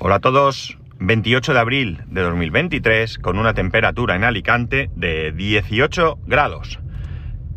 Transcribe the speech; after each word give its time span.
Hola 0.00 0.14
a 0.14 0.20
todos, 0.20 0.78
28 1.00 1.54
de 1.54 1.58
abril 1.58 2.02
de 2.06 2.20
2023 2.20 3.18
con 3.18 3.36
una 3.36 3.52
temperatura 3.52 4.14
en 4.14 4.22
Alicante 4.22 4.90
de 4.94 5.32
18 5.32 6.20
grados. 6.24 6.78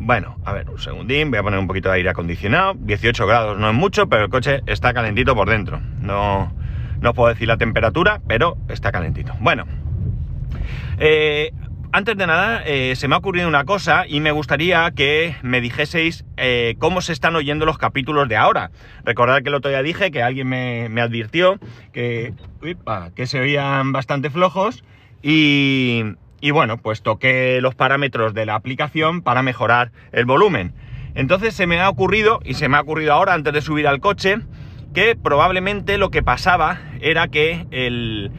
Bueno, 0.00 0.38
a 0.44 0.52
ver, 0.52 0.68
un 0.68 0.80
segundín, 0.80 1.30
voy 1.30 1.38
a 1.38 1.44
poner 1.44 1.60
un 1.60 1.68
poquito 1.68 1.88
de 1.88 1.98
aire 1.98 2.10
acondicionado. 2.10 2.74
18 2.74 3.28
grados 3.28 3.60
no 3.60 3.68
es 3.68 3.74
mucho, 3.76 4.08
pero 4.08 4.24
el 4.24 4.28
coche 4.28 4.60
está 4.66 4.92
calentito 4.92 5.36
por 5.36 5.48
dentro. 5.48 5.80
No, 6.00 6.52
no 7.00 7.14
puedo 7.14 7.28
decir 7.28 7.46
la 7.46 7.58
temperatura, 7.58 8.20
pero 8.26 8.56
está 8.68 8.90
calentito. 8.90 9.32
Bueno, 9.38 9.64
eh, 10.98 11.52
antes 11.92 12.16
de 12.16 12.26
nada, 12.26 12.62
eh, 12.64 12.94
se 12.96 13.06
me 13.06 13.14
ha 13.14 13.18
ocurrido 13.18 13.46
una 13.46 13.64
cosa 13.64 14.06
y 14.08 14.20
me 14.20 14.32
gustaría 14.32 14.90
que 14.92 15.36
me 15.42 15.60
dijeseis 15.60 16.24
eh, 16.36 16.74
cómo 16.78 17.02
se 17.02 17.12
están 17.12 17.36
oyendo 17.36 17.66
los 17.66 17.78
capítulos 17.78 18.28
de 18.28 18.36
ahora. 18.36 18.70
Recordad 19.04 19.42
que 19.42 19.50
el 19.50 19.54
otro 19.54 19.70
día 19.70 19.82
dije 19.82 20.10
que 20.10 20.22
alguien 20.22 20.48
me, 20.48 21.00
advirtió 21.00 21.58
que, 21.92 22.32
que 23.14 23.26
se 23.26 23.40
oían 23.40 23.92
bastante 23.92 24.30
flojos 24.30 24.84
y, 25.22 26.02
y 26.40 26.50
bueno, 26.50 26.78
pues 26.78 27.02
toqué 27.02 27.60
los 27.60 27.74
parámetros 27.74 28.34
de 28.34 28.46
la 28.46 28.54
aplicación 28.54 29.22
para 29.22 29.42
mejorar 29.42 29.92
el 30.12 30.24
volumen. 30.24 30.72
Entonces 31.14 31.54
se 31.54 31.66
me 31.66 31.80
ha 31.80 31.90
ocurrido, 31.90 32.40
y 32.44 32.54
se 32.54 32.68
me 32.68 32.78
ha 32.78 32.80
ocurrido 32.80 33.12
ahora 33.12 33.34
antes 33.34 33.52
de 33.52 33.60
subir 33.60 33.86
al 33.86 34.00
coche, 34.00 34.38
que 34.94 35.14
probablemente 35.14 35.98
lo 35.98 36.10
que 36.10 36.22
pasaba 36.22 36.80
era 37.00 37.28
que 37.28 37.66
el, 37.70 38.30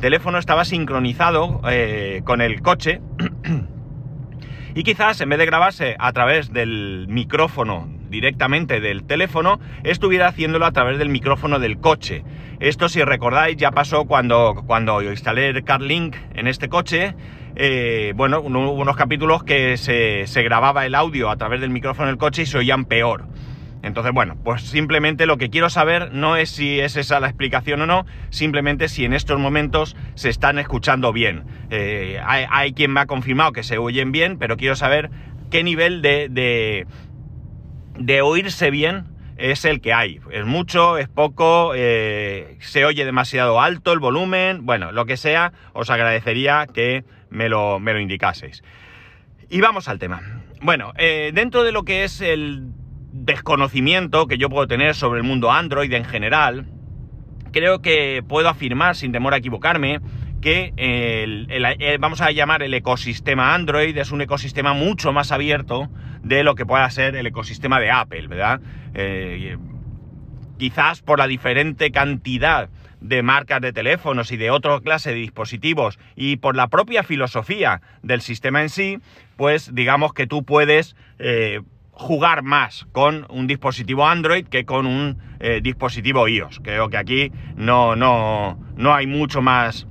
teléfono 0.00 0.38
estaba 0.38 0.64
sincronizado 0.64 1.60
eh, 1.70 2.22
con 2.24 2.40
el 2.40 2.62
coche 2.62 3.00
y 4.74 4.82
quizás 4.82 5.20
en 5.20 5.28
vez 5.28 5.38
de 5.38 5.46
grabarse 5.46 5.96
a 5.98 6.12
través 6.12 6.52
del 6.52 7.06
micrófono 7.08 7.88
directamente 8.08 8.80
del 8.80 9.04
teléfono, 9.04 9.60
estuviera 9.84 10.28
haciéndolo 10.28 10.66
a 10.66 10.72
través 10.72 10.98
del 10.98 11.08
micrófono 11.08 11.58
del 11.58 11.78
coche. 11.78 12.24
Esto, 12.60 12.88
si 12.88 13.02
recordáis, 13.04 13.56
ya 13.56 13.70
pasó 13.70 14.04
cuando, 14.04 14.64
cuando 14.66 15.02
instalé 15.02 15.48
el 15.48 15.62
CarLink 15.62 16.16
en 16.34 16.46
este 16.46 16.68
coche. 16.68 17.14
Eh, 17.54 18.12
bueno, 18.16 18.40
hubo 18.40 18.72
unos 18.72 18.96
capítulos 18.96 19.44
que 19.44 19.76
se, 19.76 20.26
se 20.26 20.42
grababa 20.42 20.86
el 20.86 20.94
audio 20.94 21.30
a 21.30 21.36
través 21.36 21.60
del 21.60 21.70
micrófono 21.70 22.08
del 22.08 22.18
coche 22.18 22.42
y 22.42 22.46
se 22.46 22.58
oían 22.58 22.84
peor. 22.84 23.26
Entonces, 23.82 24.12
bueno, 24.12 24.36
pues 24.42 24.62
simplemente 24.62 25.26
lo 25.26 25.36
que 25.36 25.50
quiero 25.50 25.70
saber 25.70 26.12
no 26.12 26.36
es 26.36 26.50
si 26.50 26.80
es 26.80 26.96
esa 26.96 27.20
la 27.20 27.28
explicación 27.28 27.80
o 27.82 27.86
no, 27.86 28.06
simplemente 28.30 28.88
si 28.88 29.04
en 29.04 29.12
estos 29.12 29.38
momentos 29.38 29.96
se 30.14 30.30
están 30.30 30.58
escuchando 30.58 31.12
bien. 31.12 31.44
Eh, 31.70 32.20
hay, 32.24 32.72
quien 32.72 32.92
me 32.92 33.00
ha 33.00 33.06
confirmado 33.06 33.52
que 33.52 33.62
se 33.62 33.78
oyen 33.78 34.10
bien, 34.10 34.38
pero 34.38 34.56
quiero 34.56 34.74
saber 34.74 35.10
qué 35.50 35.62
nivel 35.62 36.02
de, 36.02 36.86
de, 37.98 38.22
oírse 38.22 38.70
bien 38.70 39.04
es 39.36 39.64
el 39.64 39.80
que 39.80 39.92
hay. 39.92 40.20
Es 40.32 40.44
mucho, 40.44 40.98
es 40.98 41.08
poco, 41.08 41.72
eh, 41.76 42.56
se 42.60 42.84
oye 42.84 43.04
demasiado 43.04 43.60
alto 43.60 43.92
el 43.92 44.00
volumen, 44.00 44.66
bueno, 44.66 44.90
lo 44.90 45.06
que 45.06 45.16
sea, 45.16 45.52
os 45.72 45.90
agradecería 45.90 46.66
que 46.66 47.04
me 47.30 47.48
lo, 47.48 47.78
me 47.78 47.92
lo 47.92 48.00
indicaseis. 48.00 48.64
Y 49.48 49.60
vamos 49.60 49.88
al 49.88 50.00
tema. 50.00 50.20
Bueno, 50.60 50.92
eh, 50.98 51.30
dentro 51.32 51.62
de 51.62 51.70
lo 51.70 51.84
que 51.84 52.02
es 52.02 52.20
el 52.20 52.72
desconocimiento 53.12 54.26
que 54.26 54.38
yo 54.38 54.48
puedo 54.48 54.66
tener 54.66 54.94
sobre 54.94 55.20
el 55.20 55.26
mundo 55.26 55.50
Android 55.50 55.92
en 55.92 56.04
general, 56.04 56.66
creo 57.52 57.80
que 57.80 58.22
puedo 58.26 58.48
afirmar, 58.48 58.96
sin 58.96 59.12
temor 59.12 59.34
a 59.34 59.38
equivocarme, 59.38 60.00
que 60.40 60.72
el, 60.76 61.48
vamos 61.98 62.20
a 62.20 62.30
llamar 62.30 62.62
el 62.62 62.72
ecosistema 62.74 63.54
Android 63.54 63.96
es 63.96 64.12
un 64.12 64.20
ecosistema 64.20 64.72
mucho 64.72 65.12
más 65.12 65.32
abierto 65.32 65.88
de 66.22 66.44
lo 66.44 66.54
que 66.54 66.64
pueda 66.64 66.88
ser 66.90 67.16
el 67.16 67.26
ecosistema 67.26 67.80
de 67.80 67.90
Apple, 67.90 68.28
¿verdad? 68.28 68.60
Eh, 68.94 69.56
quizás 70.58 71.02
por 71.02 71.18
la 71.18 71.26
diferente 71.26 71.90
cantidad 71.90 72.68
de 73.00 73.22
marcas 73.22 73.60
de 73.60 73.72
teléfonos 73.72 74.32
y 74.32 74.36
de 74.36 74.50
otra 74.50 74.80
clase 74.80 75.10
de 75.10 75.16
dispositivos 75.16 75.98
y 76.16 76.36
por 76.36 76.56
la 76.56 76.68
propia 76.68 77.02
filosofía 77.02 77.80
del 78.02 78.20
sistema 78.20 78.62
en 78.62 78.68
sí, 78.68 78.98
pues 79.36 79.74
digamos 79.74 80.12
que 80.12 80.26
tú 80.26 80.44
puedes 80.44 80.96
eh, 81.18 81.60
jugar 81.98 82.42
más 82.42 82.86
con 82.92 83.26
un 83.28 83.46
dispositivo 83.46 84.06
Android 84.06 84.46
que 84.46 84.64
con 84.64 84.86
un 84.86 85.18
eh, 85.40 85.60
dispositivo 85.60 86.28
iOS. 86.28 86.60
Creo 86.62 86.88
que 86.88 86.96
aquí 86.96 87.32
no, 87.56 87.96
no, 87.96 88.58
no 88.76 88.94
hay 88.94 89.06
mucho 89.06 89.42
más 89.42 89.88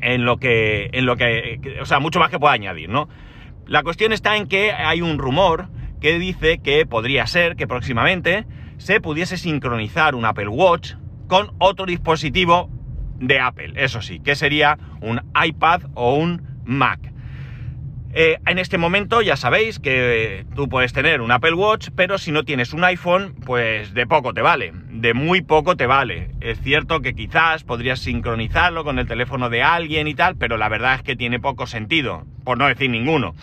en 0.00 0.24
lo 0.24 0.38
que, 0.38 0.88
en 0.92 1.04
lo 1.04 1.16
que, 1.16 1.78
o 1.80 1.84
sea, 1.84 1.98
mucho 1.98 2.20
más 2.20 2.30
que 2.30 2.38
pueda 2.38 2.54
añadir, 2.54 2.88
¿no? 2.88 3.08
La 3.66 3.82
cuestión 3.82 4.12
está 4.12 4.36
en 4.36 4.46
que 4.46 4.72
hay 4.72 5.02
un 5.02 5.18
rumor 5.18 5.68
que 6.00 6.18
dice 6.18 6.58
que 6.58 6.86
podría 6.86 7.26
ser 7.26 7.56
que 7.56 7.66
próximamente 7.66 8.46
se 8.78 9.00
pudiese 9.00 9.36
sincronizar 9.36 10.14
un 10.14 10.24
Apple 10.24 10.48
Watch 10.48 10.94
con 11.26 11.50
otro 11.58 11.86
dispositivo 11.86 12.70
de 13.18 13.40
Apple, 13.40 13.72
eso 13.74 14.00
sí, 14.00 14.20
que 14.20 14.36
sería 14.36 14.78
un 15.00 15.22
iPad 15.42 15.82
o 15.94 16.14
un 16.14 16.62
Mac. 16.64 17.15
Eh, 18.18 18.38
en 18.46 18.58
este 18.58 18.78
momento 18.78 19.20
ya 19.20 19.36
sabéis 19.36 19.78
que 19.78 20.46
tú 20.54 20.70
puedes 20.70 20.94
tener 20.94 21.20
un 21.20 21.30
Apple 21.30 21.52
Watch, 21.52 21.90
pero 21.94 22.16
si 22.16 22.32
no 22.32 22.44
tienes 22.44 22.72
un 22.72 22.82
iPhone, 22.82 23.34
pues 23.44 23.92
de 23.92 24.06
poco 24.06 24.32
te 24.32 24.40
vale, 24.40 24.72
de 24.88 25.12
muy 25.12 25.42
poco 25.42 25.76
te 25.76 25.84
vale. 25.84 26.30
Es 26.40 26.58
cierto 26.62 27.02
que 27.02 27.12
quizás 27.12 27.62
podrías 27.62 28.00
sincronizarlo 28.00 28.84
con 28.84 28.98
el 28.98 29.06
teléfono 29.06 29.50
de 29.50 29.62
alguien 29.62 30.08
y 30.08 30.14
tal, 30.14 30.34
pero 30.36 30.56
la 30.56 30.70
verdad 30.70 30.94
es 30.94 31.02
que 31.02 31.14
tiene 31.14 31.40
poco 31.40 31.66
sentido, 31.66 32.24
por 32.42 32.56
no 32.56 32.66
decir 32.68 32.88
ninguno. 32.88 33.34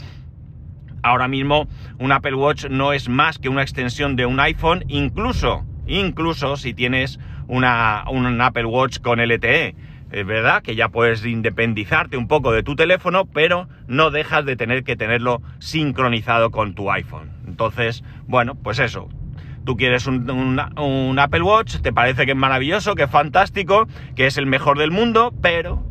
Ahora 1.03 1.27
mismo 1.27 1.67
un 1.99 2.11
Apple 2.11 2.33
Watch 2.33 2.65
no 2.65 2.93
es 2.93 3.09
más 3.09 3.37
que 3.37 3.49
una 3.49 3.61
extensión 3.61 4.15
de 4.15 4.25
un 4.25 4.39
iPhone, 4.39 4.85
incluso, 4.87 5.67
incluso 5.85 6.57
si 6.57 6.73
tienes 6.73 7.19
una, 7.47 8.05
un 8.09 8.41
Apple 8.41 8.65
Watch 8.65 9.01
con 9.01 9.19
LTE 9.19 9.75
es 10.13 10.27
verdad 10.27 10.61
que 10.61 10.75
ya 10.75 10.89
puedes 10.89 11.25
independizarte 11.25 12.17
un 12.17 12.27
poco 12.27 12.51
de 12.51 12.61
tu 12.61 12.75
teléfono, 12.75 13.25
pero 13.25 13.67
no 13.87 14.11
dejas 14.11 14.45
de 14.45 14.55
tener 14.55 14.83
que 14.83 14.95
tenerlo 14.95 15.41
sincronizado 15.57 16.51
con 16.51 16.75
tu 16.75 16.91
iPhone. 16.91 17.31
Entonces, 17.47 18.03
bueno, 18.27 18.53
pues 18.53 18.77
eso. 18.77 19.09
Tú 19.65 19.75
quieres 19.75 20.05
un, 20.05 21.19
Apple 21.19 21.41
Watch, 21.41 21.77
te 21.77 21.91
parece 21.91 22.25
que 22.25 22.33
es 22.33 22.37
maravilloso, 22.37 22.95
que 22.95 23.03
es 23.03 23.09
fantástico, 23.09 23.87
que 24.15 24.27
es 24.27 24.37
el 24.37 24.45
mejor 24.45 24.77
del 24.77 24.91
mundo, 24.91 25.33
pero 25.41 25.83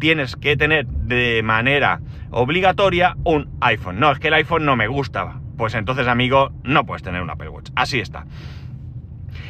tienes 0.00 0.34
que 0.34 0.56
tener 0.56 0.86
de 0.86 1.42
manera 1.44 2.00
obligatoria 2.30 3.16
un 3.24 3.50
iPhone. 3.60 4.00
No, 4.00 4.10
es 4.10 4.18
que 4.18 4.28
el 4.28 4.34
iPhone 4.34 4.64
no 4.64 4.74
me 4.74 4.88
gusta. 4.88 5.38
Pues 5.56 5.74
entonces, 5.74 6.08
amigo, 6.08 6.50
no 6.64 6.86
puedes 6.86 7.02
tener 7.02 7.22
un 7.22 7.30
Apple 7.30 7.50
Watch. 7.50 7.70
Así 7.76 8.00
está. 8.00 8.26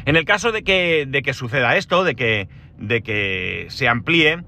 En 0.05 0.17
el 0.17 0.25
caso 0.25 0.53
de 0.53 0.63
que, 0.63 1.07
de 1.09 1.23
que 1.23 1.33
suceda 1.33 1.77
esto, 1.77 2.03
de 2.03 2.15
que 2.17 2.49
de 2.79 3.03
que 3.03 3.67
se 3.69 3.89
amplíe, 3.89 4.39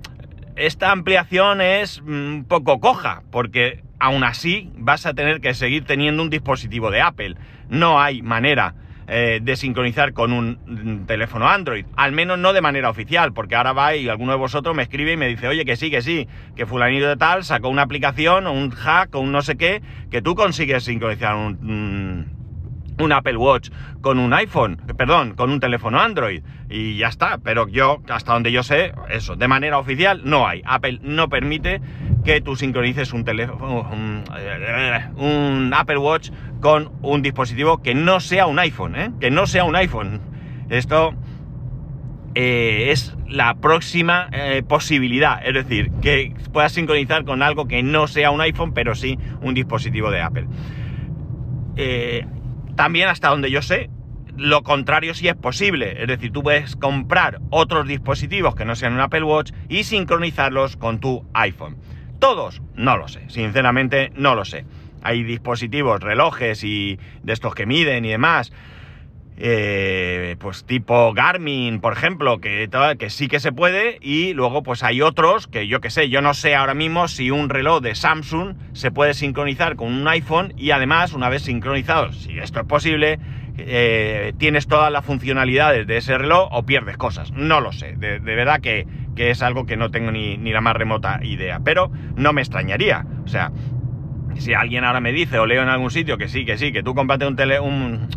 esta 0.56 0.90
ampliación 0.92 1.60
es 1.60 2.00
un 2.00 2.44
poco 2.48 2.80
coja, 2.80 3.22
porque 3.30 3.82
aún 3.98 4.24
así 4.24 4.70
vas 4.76 5.06
a 5.06 5.14
tener 5.14 5.40
que 5.40 5.54
seguir 5.54 5.84
teniendo 5.84 6.22
un 6.22 6.30
dispositivo 6.30 6.90
de 6.90 7.00
Apple. 7.00 7.36
No 7.68 8.00
hay 8.00 8.22
manera 8.22 8.74
eh, 9.08 9.40
de 9.42 9.56
sincronizar 9.56 10.12
con 10.12 10.32
un 10.32 11.04
teléfono 11.06 11.48
Android, 11.48 11.84
al 11.96 12.12
menos 12.12 12.38
no 12.38 12.52
de 12.52 12.60
manera 12.60 12.90
oficial, 12.90 13.32
porque 13.32 13.56
ahora 13.56 13.72
va 13.72 13.96
y 13.96 14.08
alguno 14.08 14.32
de 14.32 14.38
vosotros 14.38 14.74
me 14.74 14.82
escribe 14.82 15.12
y 15.12 15.16
me 15.16 15.28
dice, 15.28 15.48
oye, 15.48 15.64
que 15.64 15.76
sí, 15.76 15.90
que 15.90 16.02
sí, 16.02 16.28
que 16.56 16.66
fulanito 16.66 17.08
de 17.08 17.16
tal 17.16 17.44
sacó 17.44 17.68
una 17.68 17.82
aplicación 17.82 18.46
o 18.46 18.52
un 18.52 18.70
hack 18.70 19.14
o 19.14 19.20
un 19.20 19.32
no 19.32 19.42
sé 19.42 19.56
qué, 19.56 19.82
que 20.10 20.22
tú 20.22 20.34
consigues 20.34 20.84
sincronizar 20.84 21.34
un 21.34 22.39
un 23.00 23.12
Apple 23.12 23.36
Watch 23.36 23.70
con 24.00 24.18
un 24.18 24.32
iPhone, 24.32 24.80
perdón, 24.96 25.34
con 25.34 25.50
un 25.50 25.60
teléfono 25.60 26.00
Android 26.00 26.42
y 26.68 26.96
ya 26.96 27.08
está, 27.08 27.38
pero 27.38 27.68
yo, 27.68 28.00
hasta 28.08 28.32
donde 28.32 28.52
yo 28.52 28.62
sé, 28.62 28.92
eso, 29.10 29.36
de 29.36 29.48
manera 29.48 29.78
oficial 29.78 30.22
no 30.24 30.46
hay. 30.46 30.62
Apple 30.64 31.00
no 31.02 31.28
permite 31.28 31.80
que 32.24 32.40
tú 32.40 32.56
sincronices 32.56 33.12
un 33.12 33.24
teléfono, 33.24 33.88
un, 35.16 35.72
Apple 35.74 35.98
Watch 35.98 36.30
con 36.60 36.92
un 37.02 37.22
dispositivo 37.22 37.82
que 37.82 37.94
no 37.94 38.20
sea 38.20 38.46
un 38.46 38.58
iPhone, 38.58 38.96
¿eh? 38.96 39.10
que 39.20 39.30
no 39.30 39.46
sea 39.46 39.64
un 39.64 39.76
iPhone. 39.76 40.20
Esto 40.68 41.14
eh, 42.34 42.90
es 42.90 43.16
la 43.28 43.54
próxima 43.54 44.28
eh, 44.32 44.62
posibilidad, 44.66 45.44
es 45.44 45.54
decir, 45.54 45.90
que 46.00 46.34
puedas 46.52 46.72
sincronizar 46.72 47.24
con 47.24 47.42
algo 47.42 47.66
que 47.66 47.82
no 47.82 48.06
sea 48.06 48.30
un 48.30 48.40
iPhone, 48.40 48.72
pero 48.72 48.94
sí 48.94 49.18
un 49.42 49.54
dispositivo 49.54 50.10
de 50.10 50.20
Apple. 50.20 50.46
Eh, 51.76 52.26
también 52.80 53.08
hasta 53.10 53.28
donde 53.28 53.50
yo 53.50 53.60
sé, 53.60 53.90
lo 54.38 54.62
contrario 54.62 55.12
sí 55.12 55.28
es 55.28 55.34
posible. 55.34 56.00
Es 56.00 56.08
decir, 56.08 56.32
tú 56.32 56.42
puedes 56.42 56.76
comprar 56.76 57.38
otros 57.50 57.86
dispositivos 57.86 58.54
que 58.54 58.64
no 58.64 58.74
sean 58.74 58.94
un 58.94 59.00
Apple 59.00 59.22
Watch 59.22 59.52
y 59.68 59.84
sincronizarlos 59.84 60.78
con 60.78 60.98
tu 60.98 61.26
iPhone. 61.34 61.76
Todos, 62.20 62.62
no 62.76 62.96
lo 62.96 63.06
sé. 63.06 63.28
Sinceramente, 63.28 64.12
no 64.16 64.34
lo 64.34 64.46
sé. 64.46 64.64
Hay 65.02 65.24
dispositivos, 65.24 66.00
relojes 66.00 66.64
y 66.64 66.98
de 67.22 67.34
estos 67.34 67.54
que 67.54 67.66
miden 67.66 68.06
y 68.06 68.08
demás. 68.08 68.50
Eh, 69.42 70.36
pues 70.38 70.64
tipo 70.64 71.14
Garmin, 71.14 71.80
por 71.80 71.94
ejemplo, 71.94 72.40
que, 72.40 72.68
que 72.98 73.10
sí 73.10 73.26
que 73.26 73.40
se 73.40 73.52
puede, 73.52 73.96
y 74.02 74.34
luego 74.34 74.62
pues 74.62 74.82
hay 74.82 75.00
otros 75.00 75.46
que 75.46 75.66
yo 75.66 75.80
que 75.80 75.88
sé, 75.88 76.10
yo 76.10 76.20
no 76.20 76.34
sé 76.34 76.54
ahora 76.54 76.74
mismo 76.74 77.08
si 77.08 77.30
un 77.30 77.48
reloj 77.48 77.80
de 77.80 77.94
Samsung 77.94 78.56
se 78.72 78.90
puede 78.90 79.14
sincronizar 79.14 79.76
con 79.76 79.92
un 79.92 80.06
iPhone 80.08 80.52
y 80.58 80.72
además, 80.72 81.14
una 81.14 81.30
vez 81.30 81.42
sincronizado, 81.42 82.12
si 82.12 82.38
esto 82.38 82.60
es 82.60 82.66
posible, 82.66 83.18
eh, 83.56 84.34
tienes 84.36 84.66
todas 84.66 84.92
las 84.92 85.06
funcionalidades 85.06 85.86
de 85.86 85.96
ese 85.96 86.18
reloj 86.18 86.48
o 86.52 86.64
pierdes 86.64 86.98
cosas. 86.98 87.32
No 87.32 87.62
lo 87.62 87.72
sé, 87.72 87.94
de, 87.96 88.18
verdad 88.18 88.60
que, 88.60 88.86
es 89.16 89.42
algo 89.42 89.66
que 89.66 89.76
no 89.76 89.90
tengo 89.90 90.10
ni, 90.10 90.38
ni 90.38 90.52
la 90.52 90.60
más 90.60 90.74
remota 90.74 91.20
idea, 91.22 91.60
pero 91.62 91.90
no 92.16 92.32
me 92.32 92.40
extrañaría. 92.40 93.04
O 93.24 93.28
sea, 93.28 93.52
si 94.36 94.54
alguien 94.54 94.84
ahora 94.84 95.00
me 95.00 95.12
dice 95.12 95.38
o 95.38 95.46
leo 95.46 95.62
en 95.62 95.68
algún 95.68 95.90
sitio 95.90 96.16
que 96.16 96.28
sí, 96.28 96.44
que 96.44 96.56
sí, 96.56 96.72
que 96.72 96.82
tú 96.82 96.94
compraste 96.94 97.26
un, 97.26 97.36
tele, 97.36 97.60
un, 97.60 98.08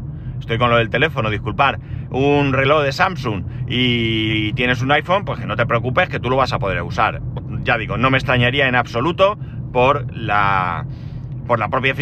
estoy 0.44 0.58
con 0.58 0.70
lo 0.70 0.78
del 0.78 0.90
teléfono, 0.90 1.30
disculpar, 1.30 1.80
un 2.12 2.52
reloj 2.54 2.84
de 2.84 2.92
Samsung 2.92 3.44
y 3.68 4.52
tienes 4.54 4.82
un 4.82 4.92
iPhone, 4.92 5.24
pues 5.26 5.40
que 5.40 5.46
no 5.46 5.56
te 5.56 5.66
preocupes, 5.66 6.10
que 6.10 6.20
tú 6.20 6.30
lo 6.30 6.36
vas 6.36 6.52
a 6.54 6.60
poder 6.60 6.82
usar. 6.82 7.22
Ya 7.64 7.78
digo, 7.78 7.98
no 7.98 8.12
me 8.12 8.18
extrañaría 8.18 8.68
en 8.68 8.76
absoluto 8.76 9.38
por 9.72 10.14
la, 10.16 10.86
por 11.48 11.60
la 11.60 11.70
propia 11.70 11.96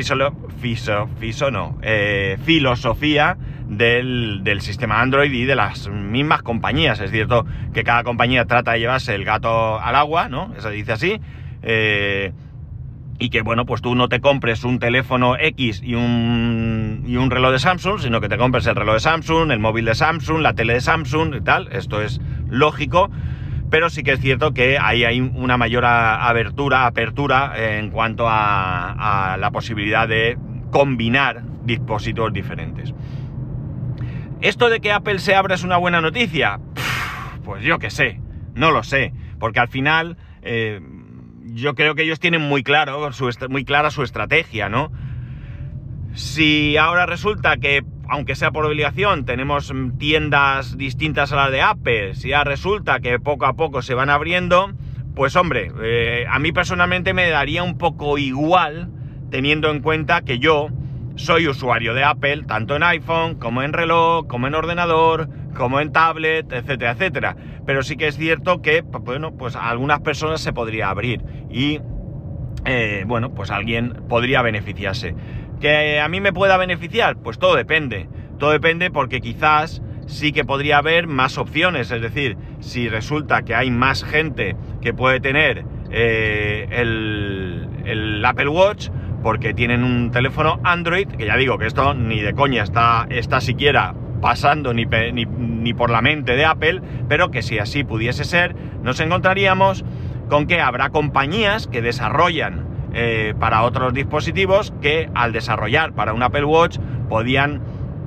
eh, 1.84 2.38
filosofía 2.44 3.38
del, 3.68 4.44
del, 4.44 4.62
sistema 4.62 5.02
Android 5.02 5.32
y 5.32 5.46
de 5.46 5.56
las 5.56 5.88
mismas 5.88 6.42
compañías. 6.42 7.00
Es 7.00 7.12
cierto 7.12 7.46
que 7.74 7.84
cada 7.84 8.04
compañía 8.04 8.46
trata 8.46 8.72
de 8.72 8.80
llevarse 8.80 9.14
el 9.14 9.24
gato 9.24 9.80
al 9.80 9.96
agua, 9.96 10.30
¿no? 10.30 10.52
Eso 10.58 10.72
dice 10.72 10.94
así. 10.94 11.22
Eh, 11.62 12.34
y 13.22 13.30
que 13.30 13.44
bueno, 13.44 13.68
pues 13.68 13.84
tú 13.84 13.94
no 13.94 14.10
te 14.10 14.20
compres 14.20 14.64
un 14.64 14.80
teléfono 14.80 15.36
X 15.38 15.84
y 15.84 15.94
un, 15.94 17.04
y 17.06 17.18
un 17.18 17.30
reloj 17.30 17.52
de 17.52 17.60
Samsung, 17.60 18.00
sino 18.00 18.20
que 18.20 18.28
te 18.28 18.36
compres 18.36 18.66
el 18.66 18.76
reloj 18.76 18.96
de 18.96 19.00
Samsung, 19.00 19.52
el 19.52 19.60
móvil 19.60 19.86
de 19.86 19.94
Samsung, 19.94 20.40
la 20.40 20.56
tele 20.56 20.74
de 20.74 20.82
Samsung 20.82 21.36
y 21.36 21.42
tal. 21.42 21.72
Esto 21.72 22.02
es 22.02 22.20
lógico, 22.50 23.12
pero 23.70 23.92
sí 23.92 24.02
que 24.02 24.14
es 24.14 24.22
cierto 24.22 24.56
que 24.56 24.80
ahí 24.80 25.04
hay 25.04 25.22
una 25.22 25.56
mayor 25.56 25.86
abertura, 25.86 26.88
apertura 26.88 27.54
en 27.78 27.92
cuanto 27.92 28.26
a, 28.28 29.38
la 29.40 29.52
posibilidad 29.52 30.08
de 30.08 30.40
combinar 30.72 31.44
dispositivos 31.64 32.34
diferentes. 32.34 32.92
¿Esto 34.42 34.68
de 34.70 34.80
que 34.80 34.92
Apple 34.92 35.20
se 35.20 35.36
abra 35.36 35.54
es 35.54 35.64
una 35.64 35.78
buena 35.78 36.02
noticia? 36.02 36.60
Pues 37.46 37.64
yo 37.64 37.78
qué 37.78 37.92
sé, 37.92 38.20
no 38.56 38.72
lo 38.72 38.82
sé, 38.82 39.14
porque 39.38 39.60
al 39.60 39.68
final... 39.68 40.18
Eh, 40.42 40.82
yo 41.46 41.76
creo 41.76 41.96
que 41.96 42.04
ellos 42.04 42.20
tienen 42.20 42.42
muy 42.42 42.64
claro, 42.64 43.12
su, 43.14 43.30
muy 43.50 43.66
clara 43.66 43.92
su 43.92 44.04
estrategia, 44.04 44.70
¿no? 44.70 44.92
Si 46.14 46.78
ahora 46.78 47.06
resulta 47.06 47.58
que, 47.58 47.84
aunque 48.10 48.36
sea 48.36 48.52
por 48.52 48.66
obligación, 48.66 49.26
tenemos 49.26 49.74
tiendas 49.98 50.78
distintas 50.78 51.32
a 51.32 51.38
las 51.38 51.52
de 51.52 51.62
Apple, 51.62 52.16
si 52.16 52.30
ya 52.30 52.44
resulta 52.44 53.00
que 53.00 53.20
poco 53.20 53.46
a 53.46 53.54
poco 53.54 53.82
se 53.82 53.94
van 53.94 54.10
abriendo, 54.10 54.74
pues 55.16 55.36
hombre, 55.36 55.72
eh, 55.82 56.26
a 56.30 56.40
mí 56.40 56.52
personalmente 56.52 57.14
me 57.14 57.30
daría 57.30 57.64
un 57.64 57.78
poco 57.78 58.18
igual, 58.18 58.90
teniendo 59.30 59.72
en 59.72 59.82
cuenta 59.82 60.22
que 60.22 60.40
yo 60.40 60.68
soy 61.16 61.48
usuario 61.48 61.94
de 61.94 62.04
Apple, 62.04 62.44
tanto 62.48 62.76
en 62.76 62.84
iPhone, 62.84 63.36
como 63.36 63.62
en 63.62 63.74
reloj, 63.74 64.28
como 64.28 64.48
en 64.48 64.56
ordenador, 64.56 65.30
como 65.56 65.80
en 65.80 65.92
tablet, 65.92 66.52
etcétera, 66.52 66.92
etcétera. 66.92 67.36
Pero 67.66 67.84
sí 67.84 67.96
que 67.96 68.08
es 68.08 68.18
cierto 68.18 68.62
que, 68.62 68.82
bueno, 68.82 69.36
pues 69.38 69.56
a 69.56 69.70
algunas 69.70 70.02
personas 70.02 70.42
se 70.42 70.54
podría 70.54 70.90
abrir 70.90 71.22
y, 71.50 71.80
eh, 72.66 73.04
bueno, 73.08 73.34
pues 73.34 73.52
alguien 73.52 74.04
podría 74.10 74.42
beneficiarse. 74.42 75.16
¿Que 75.60 76.00
a 76.00 76.08
mí 76.10 76.22
me 76.22 76.34
pueda 76.34 76.58
beneficiar? 76.58 77.18
Pues 77.18 77.38
todo 77.38 77.56
depende. 77.56 78.10
Todo 78.40 78.52
depende 78.52 78.90
porque 78.90 79.22
quizás 79.22 79.82
sí 80.08 80.32
que 80.32 80.44
podría 80.44 80.80
haber 80.80 81.08
más 81.08 81.38
opciones. 81.38 81.92
Es 81.92 82.02
decir, 82.02 82.38
si 82.60 82.90
resulta 82.90 83.44
que 83.44 83.54
hay 83.54 83.70
más 83.70 84.04
gente 84.04 84.56
que 84.82 84.94
puede 84.94 85.20
tener 85.20 85.64
eh, 85.92 86.68
el, 86.72 87.70
el 87.86 88.26
Apple 88.26 88.48
Watch, 88.48 88.90
porque 89.22 89.54
tienen 89.54 89.84
un 89.84 90.12
teléfono 90.12 90.60
Android, 90.64 91.08
que 91.08 91.26
ya 91.28 91.38
digo 91.38 91.58
que 91.58 91.68
esto 91.68 91.94
ni 91.94 92.22
de 92.22 92.34
coña 92.34 92.64
está, 92.64 93.06
está 93.10 93.40
siquiera 93.40 93.94
pasando 94.22 94.74
ni, 94.74 94.86
ni, 94.86 95.74
por 95.74 95.90
la 95.90 96.02
mente 96.02 96.36
de 96.36 96.46
Apple, 96.46 96.82
pero 97.10 97.32
que 97.32 97.42
si 97.42 97.60
así 97.60 97.84
pudiese 97.84 98.24
ser, 98.24 98.56
nos 98.84 99.00
encontraríamos 99.00 99.84
con 100.30 100.48
que 100.48 100.62
habrá 100.62 100.90
compañías 100.90 101.68
que 101.68 101.82
desarrollan 101.82 102.66
eh, 102.94 103.34
para 103.40 103.64
otros 103.64 103.94
dispositivos 103.94 104.74
que 104.82 105.10
al 105.14 105.34
desarrollar 105.34 105.94
para 105.94 106.14
un 106.14 106.24
Apple 106.24 106.46
Watch 106.46 106.78
podían 107.10 107.62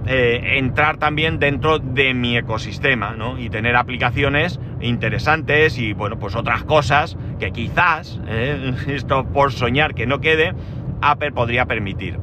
eh, 0.07 0.59
entrar 0.59 0.99
también 0.99 1.39
dentro 1.39 1.79
de 1.79 2.13
mi 2.13 2.37
ecosistema 2.37 3.13
¿no? 3.13 3.39
y 3.39 3.49
tener 3.49 3.77
aplicaciones 3.77 4.61
interesantes 4.83 5.79
y 5.79 5.95
bueno 5.95 6.19
pues 6.19 6.37
otras 6.37 6.65
cosas 6.65 7.17
que 7.39 7.51
quizás 7.53 8.21
eh, 8.29 8.75
esto 8.89 9.25
por 9.25 9.53
soñar 9.53 9.95
que 9.95 10.07
no 10.07 10.21
quede 10.21 10.53
Apple 11.01 11.33
podría 11.33 11.65
permitir 11.65 12.19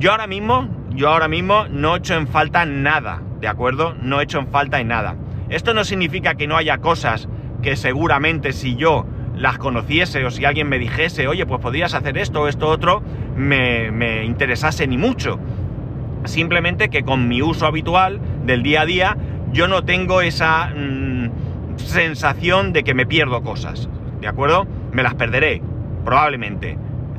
yo 0.00 0.10
ahora 0.10 0.26
mismo 0.26 0.68
yo 0.98 1.08
ahora 1.10 1.28
mismo 1.28 1.66
no 1.70 1.94
echo 1.94 2.16
en 2.16 2.26
falta 2.26 2.66
nada, 2.66 3.22
¿de 3.40 3.46
acuerdo? 3.46 3.94
No 4.02 4.20
echo 4.20 4.40
en 4.40 4.48
falta 4.48 4.80
en 4.80 4.88
nada. 4.88 5.14
Esto 5.48 5.72
no 5.72 5.84
significa 5.84 6.34
que 6.34 6.48
no 6.48 6.56
haya 6.56 6.78
cosas 6.78 7.28
que 7.62 7.76
seguramente 7.76 8.52
si 8.52 8.74
yo 8.74 9.06
las 9.36 9.58
conociese 9.58 10.24
o 10.24 10.32
si 10.32 10.44
alguien 10.44 10.68
me 10.68 10.80
dijese, 10.80 11.28
oye, 11.28 11.46
pues 11.46 11.60
podrías 11.60 11.94
hacer 11.94 12.18
esto 12.18 12.42
o 12.42 12.48
esto 12.48 12.66
otro, 12.66 13.00
me, 13.36 13.92
me 13.92 14.24
interesase 14.24 14.88
ni 14.88 14.98
mucho. 14.98 15.38
Simplemente 16.24 16.88
que 16.88 17.04
con 17.04 17.28
mi 17.28 17.42
uso 17.42 17.66
habitual 17.66 18.20
del 18.44 18.64
día 18.64 18.80
a 18.80 18.86
día, 18.86 19.16
yo 19.52 19.68
no 19.68 19.84
tengo 19.84 20.20
esa 20.20 20.72
mm, 20.74 21.30
sensación 21.76 22.72
de 22.72 22.82
que 22.82 22.94
me 22.94 23.06
pierdo 23.06 23.42
cosas, 23.42 23.88
¿de 24.20 24.26
acuerdo? 24.26 24.66
Me 24.90 25.04
las 25.04 25.14
perderé, 25.14 25.62
probablemente. 26.04 26.76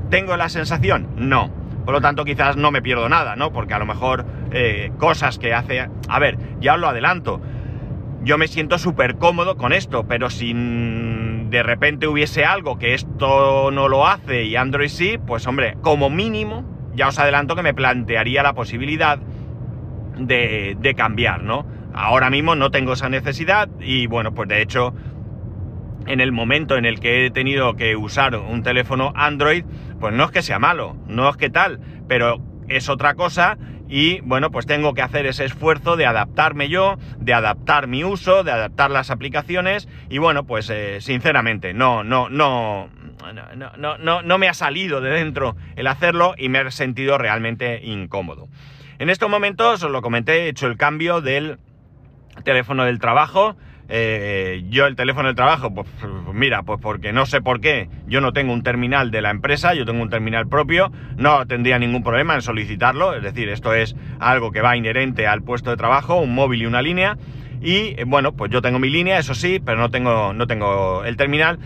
¿Tengo 0.10 0.36
la 0.36 0.50
sensación? 0.50 1.08
No. 1.16 1.59
Por 1.90 1.96
lo 1.96 2.02
tanto, 2.02 2.24
quizás 2.24 2.56
no 2.56 2.70
me 2.70 2.84
pierdo 2.84 3.10
nada, 3.10 3.36
¿no? 3.36 3.52
Porque 3.52 3.74
a 3.74 3.80
lo 3.80 3.88
mejor 3.88 4.24
eh, 4.52 4.92
cosas 5.00 5.40
que 5.40 5.56
hace... 5.56 5.90
A 6.08 6.20
ver, 6.20 6.38
ya 6.62 6.76
os 6.76 6.80
lo 6.80 6.88
adelanto. 6.88 7.42
Yo 8.22 8.38
me 8.38 8.48
siento 8.48 8.78
súper 8.78 9.16
cómodo 9.16 9.58
con 9.58 9.74
esto, 9.74 10.06
pero 10.08 10.30
si 10.30 10.54
de 10.54 11.64
repente 11.64 12.06
hubiese 12.06 12.46
algo 12.46 12.78
que 12.78 12.94
esto 12.94 13.72
no 13.72 13.88
lo 13.88 14.06
hace 14.06 14.44
y 14.44 14.56
Android 14.56 14.90
sí, 14.90 15.18
pues 15.18 15.48
hombre, 15.48 15.78
como 15.82 16.12
mínimo, 16.12 16.64
ya 16.94 17.08
os 17.08 17.18
adelanto 17.18 17.56
que 17.56 17.64
me 17.64 17.74
plantearía 17.74 18.44
la 18.44 18.54
posibilidad 18.54 19.18
de, 20.16 20.78
de 20.80 20.94
cambiar, 20.94 21.42
¿no? 21.42 21.66
Ahora 21.96 22.30
mismo 22.30 22.54
no 22.54 22.70
tengo 22.70 22.94
esa 22.94 23.10
necesidad 23.10 23.68
y 23.80 24.06
bueno, 24.06 24.32
pues 24.36 24.48
de 24.48 24.62
hecho 24.62 24.94
en 26.06 26.22
el 26.22 26.32
momento 26.32 26.76
en 26.76 26.86
el 26.86 27.00
que 27.00 27.26
he 27.26 27.32
tenido 27.32 27.76
que 27.76 27.96
usar 27.96 28.36
un 28.36 28.64
teléfono 28.64 29.12
Android, 29.16 29.64
pues 30.00 30.14
no 30.14 30.26
es 30.26 30.32
que 30.32 30.42
sea 30.42 30.60
malo, 30.60 30.96
no 31.08 31.30
es 31.30 31.38
que 31.38 31.50
tal, 31.50 31.80
pero 32.08 32.38
es 32.68 32.90
otra 32.90 33.16
cosa 33.16 33.58
y 33.88 34.22
bueno, 34.22 34.52
pues 34.52 34.68
tengo 34.68 34.94
que 34.94 35.02
hacer 35.02 35.26
ese 35.26 35.46
esfuerzo 35.46 35.96
de 35.96 36.06
adaptarme 36.06 36.70
yo, 36.70 36.98
de 37.18 37.34
adaptar 37.34 37.88
mi 37.88 38.04
uso, 38.04 38.44
de 38.44 38.52
adaptar 38.52 38.92
las 38.92 39.10
aplicaciones 39.10 39.90
y 40.10 40.20
bueno, 40.20 40.46
pues 40.46 40.70
eh, 40.70 41.02
sinceramente 41.02 41.74
no, 41.74 42.04
no, 42.04 42.30
no, 42.30 42.90
no, 43.34 43.78
no, 43.78 43.98
no, 43.98 44.22
no 44.22 44.38
me 44.38 44.48
ha 44.48 44.54
salido 44.54 45.02
de 45.02 45.10
dentro 45.10 45.56
el 45.76 45.88
hacerlo 45.88 46.36
y 46.38 46.50
me 46.50 46.62
he 46.62 46.72
sentido 46.72 47.18
realmente 47.18 47.84
incómodo. 47.84 48.48
En 49.00 49.10
estos 49.10 49.30
momentos, 49.30 49.84
os 49.84 49.92
lo 49.92 50.02
comenté, 50.02 50.46
he 50.46 50.50
hecho 50.50 50.68
el 50.68 50.78
cambio 50.78 51.22
del 51.22 51.58
teléfono 52.44 52.86
del 52.86 53.00
trabajo, 53.00 53.56
eh, 53.90 54.64
yo 54.70 54.86
el 54.86 54.96
teléfono 54.96 55.28
del 55.28 55.36
trabajo, 55.36 55.74
pues, 55.74 55.88
pues, 56.00 56.12
mira, 56.34 56.64
pues 56.64 56.80
porque 56.80 57.12
no 57.12 57.26
sé 57.26 57.42
por 57.42 57.60
qué, 57.60 57.90
yo 58.08 58.22
no 58.22 58.34
tengo 58.34 58.54
un 58.54 58.64
terminal 58.64 59.12
de 59.12 59.22
la 59.22 59.32
empresa, 59.32 59.74
yo 59.74 59.86
tengo 59.86 60.02
un 60.02 60.10
terminal 60.10 60.48
propio, 60.48 60.92
no 61.18 61.46
tendría 61.48 61.80
ningún 61.80 62.04
problema 62.04 62.36
en 62.36 62.42
solicitarlo, 62.42 63.16
es 63.16 63.24
decir, 63.24 63.50
esto 63.50 63.74
es 63.74 63.96
algo 64.20 64.52
que 64.52 64.62
va 64.62 64.78
inherente 64.78 65.28
al 65.28 65.42
puesto 65.42 65.72
de 65.72 65.78
trabajo, 65.78 66.20
un 66.20 66.36
móvil 66.36 66.62
y 66.62 66.66
una 66.68 66.82
línea, 66.82 67.18
y 67.62 68.02
bueno, 68.06 68.32
pues 68.34 68.52
yo 68.52 68.62
tengo 68.62 68.80
mi 68.80 68.90
línea, 68.90 69.18
eso 69.18 69.34
sí, 69.34 69.60
pero 69.64 69.80
no 69.80 69.90
tengo, 69.90 70.34
no 70.34 70.48
tengo 70.48 71.04
el 71.04 71.18
terminal, 71.18 71.60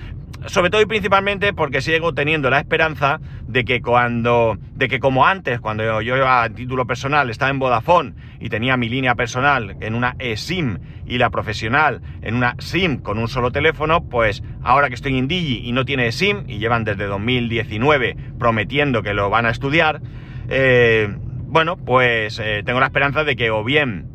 sobre 0.47 0.69
todo 0.69 0.81
y 0.81 0.85
principalmente 0.85 1.53
porque 1.53 1.81
sigo 1.81 2.13
teniendo 2.13 2.49
la 2.49 2.59
esperanza 2.59 3.19
de 3.47 3.63
que 3.65 3.81
cuando, 3.81 4.57
de 4.73 4.87
que 4.87 4.99
como 4.99 5.25
antes, 5.25 5.59
cuando 5.59 6.01
yo, 6.01 6.27
a 6.27 6.49
título 6.49 6.85
personal 6.85 7.29
estaba 7.29 7.51
en 7.51 7.59
Vodafone 7.59 8.13
y 8.39 8.49
tenía 8.49 8.77
mi 8.77 8.89
línea 8.89 9.15
personal 9.15 9.77
en 9.79 9.95
una 9.95 10.15
eSIM 10.19 10.79
y 11.05 11.17
la 11.17 11.29
profesional 11.29 12.01
en 12.21 12.35
una 12.35 12.55
SIM 12.59 12.97
con 12.97 13.19
un 13.19 13.27
solo 13.27 13.51
teléfono, 13.51 14.03
pues 14.09 14.43
ahora 14.63 14.89
que 14.89 14.95
estoy 14.95 15.17
en 15.17 15.27
Digi 15.27 15.67
y 15.67 15.71
no 15.71 15.85
tiene 15.85 16.11
SIM 16.11 16.43
y 16.47 16.57
llevan 16.57 16.83
desde 16.83 17.05
2019 17.05 18.15
prometiendo 18.37 19.03
que 19.03 19.13
lo 19.13 19.29
van 19.29 19.45
a 19.45 19.49
estudiar, 19.49 20.01
eh, 20.49 21.15
bueno, 21.47 21.77
pues 21.77 22.39
eh, 22.39 22.63
tengo 22.65 22.79
la 22.79 22.87
esperanza 22.87 23.23
de 23.23 23.35
que 23.35 23.51
o 23.51 23.63
bien 23.63 24.07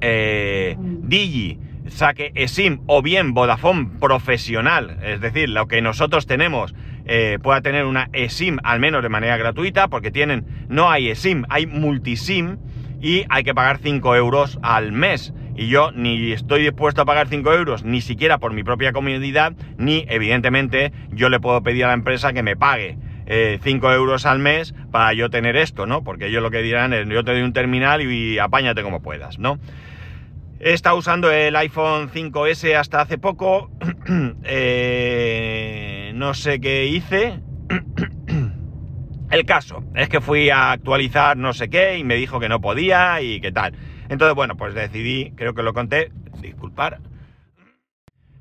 eh, 0.00 0.76
Digi 0.78 1.58
saque 1.88 2.32
eSIM 2.34 2.80
o 2.86 3.02
bien 3.02 3.34
Vodafone 3.34 3.90
profesional, 4.00 4.98
es 5.02 5.20
decir, 5.20 5.48
lo 5.48 5.66
que 5.68 5.82
nosotros 5.82 6.26
tenemos, 6.26 6.74
eh, 7.04 7.38
pueda 7.42 7.60
tener 7.60 7.84
una 7.84 8.08
eSIM 8.12 8.58
al 8.62 8.80
menos 8.80 9.02
de 9.02 9.08
manera 9.08 9.36
gratuita, 9.36 9.88
porque 9.88 10.10
tienen, 10.10 10.46
no 10.68 10.90
hay 10.90 11.10
eSIM, 11.10 11.44
hay 11.48 11.66
multisim, 11.66 12.58
y 13.02 13.24
hay 13.28 13.42
que 13.42 13.52
pagar 13.52 13.78
5 13.78 14.16
euros 14.16 14.58
al 14.62 14.92
mes. 14.92 15.34
Y 15.54 15.66
yo 15.66 15.90
ni 15.90 16.32
estoy 16.32 16.62
dispuesto 16.62 17.02
a 17.02 17.04
pagar 17.04 17.28
5 17.28 17.52
euros, 17.52 17.84
ni 17.84 18.00
siquiera 18.00 18.38
por 18.38 18.54
mi 18.54 18.62
propia 18.62 18.92
comodidad, 18.92 19.52
ni 19.76 20.06
evidentemente 20.08 20.92
yo 21.10 21.28
le 21.28 21.40
puedo 21.40 21.62
pedir 21.62 21.84
a 21.84 21.88
la 21.88 21.94
empresa 21.94 22.32
que 22.32 22.42
me 22.42 22.56
pague 22.56 22.96
5 23.26 23.90
eh, 23.90 23.94
euros 23.94 24.24
al 24.24 24.38
mes 24.38 24.74
para 24.90 25.12
yo 25.12 25.28
tener 25.28 25.56
esto, 25.56 25.84
¿no? 25.84 26.04
Porque 26.04 26.28
ellos 26.28 26.42
lo 26.42 26.50
que 26.50 26.62
dirán 26.62 26.92
es 26.92 27.06
yo 27.08 27.24
te 27.24 27.32
doy 27.32 27.42
un 27.42 27.52
terminal 27.52 28.00
y, 28.00 28.38
apáñate 28.38 28.82
como 28.82 29.02
puedas, 29.02 29.38
¿no? 29.38 29.58
He 30.64 30.74
estado 30.74 30.96
usando 30.96 31.28
el 31.32 31.56
iPhone 31.56 32.08
5S 32.08 32.76
hasta 32.76 33.00
hace 33.00 33.18
poco. 33.18 33.68
Eh, 34.44 36.12
no 36.14 36.34
sé 36.34 36.60
qué 36.60 36.86
hice. 36.86 37.40
el 39.30 39.44
caso 39.44 39.82
es 39.94 40.08
que 40.08 40.20
fui 40.20 40.50
a 40.50 40.70
actualizar 40.70 41.36
no 41.36 41.52
sé 41.52 41.68
qué 41.68 41.98
y 41.98 42.04
me 42.04 42.14
dijo 42.14 42.38
que 42.38 42.48
no 42.48 42.60
podía 42.60 43.20
y 43.22 43.40
qué 43.40 43.50
tal. 43.50 43.74
Entonces, 44.08 44.36
bueno, 44.36 44.56
pues 44.56 44.74
decidí, 44.74 45.32
creo 45.34 45.54
que 45.54 45.62
lo 45.64 45.72
conté, 45.72 46.12
disculpar. 46.40 47.00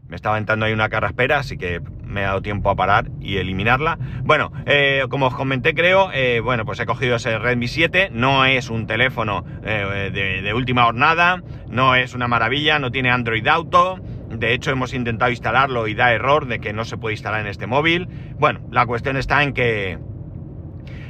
Me 0.08 0.16
estaba 0.16 0.38
entrando 0.38 0.66
ahí 0.66 0.74
una 0.74 0.90
carraspera, 0.90 1.40
así 1.40 1.58
que 1.58 1.82
me 2.12 2.24
ha 2.24 2.27
dado 2.27 2.41
tiempo 2.41 2.70
a 2.70 2.75
parar 2.75 3.10
y 3.20 3.38
eliminarla. 3.38 3.98
Bueno, 4.24 4.51
eh, 4.65 5.06
como 5.10 5.27
os 5.27 5.36
comenté, 5.36 5.74
creo, 5.74 6.12
eh, 6.13 6.39
bueno, 6.41 6.65
pues 6.65 6.80
he 6.80 6.86
cogido 6.86 7.15
ese 7.15 7.39
Redmi 7.39 7.68
7. 7.68 8.10
No 8.12 8.46
es 8.46 8.70
un 8.70 8.86
teléfono 8.86 9.46
eh, 9.63 10.12
de, 10.44 10.53
última 10.53 10.84
jornada, 10.84 11.41
no 11.70 11.96
es 11.96 12.13
una 12.13 12.27
maravilla, 12.27 12.77
no 12.80 12.91
tiene 12.91 13.10
Android 13.10 13.48
Auto. 13.48 14.00
De 14.30 14.53
hecho, 14.53 14.72
hemos 14.72 14.94
intentado 14.94 15.32
instalarlo 15.32 15.88
y 15.88 15.96
da 15.96 16.13
error 16.13 16.48
de 16.48 16.60
que 16.60 16.74
no 16.74 16.86
se 16.86 16.98
puede 16.98 17.13
instalar 17.13 17.41
en 17.41 17.48
este 17.48 17.68
móvil. 17.68 18.08
Bueno, 18.38 18.62
la 18.72 18.86
cuestión 18.86 19.18
está 19.18 19.44
en 19.44 19.53
que 19.53 19.98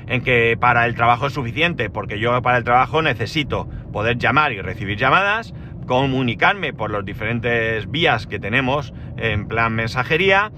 en 0.08 0.24
que 0.24 0.58
para 0.60 0.86
el 0.88 0.96
trabajo 0.96 1.28
es 1.28 1.34
suficiente, 1.34 1.90
porque 1.90 2.20
yo 2.20 2.42
para 2.42 2.58
el 2.58 2.66
trabajo 2.66 3.02
necesito 3.02 3.70
poder 3.94 4.18
llamar 4.18 4.52
y 4.52 4.60
recibir 4.60 4.98
llamadas, 4.98 5.54
comunicarme 5.88 6.74
por 6.74 6.92
los 6.92 7.06
diferentes 7.06 7.90
vías 7.90 8.28
que 8.28 8.40
tenemos 8.40 8.94
en 9.18 9.48
plan 9.48 9.74
mensajería, 9.74 10.52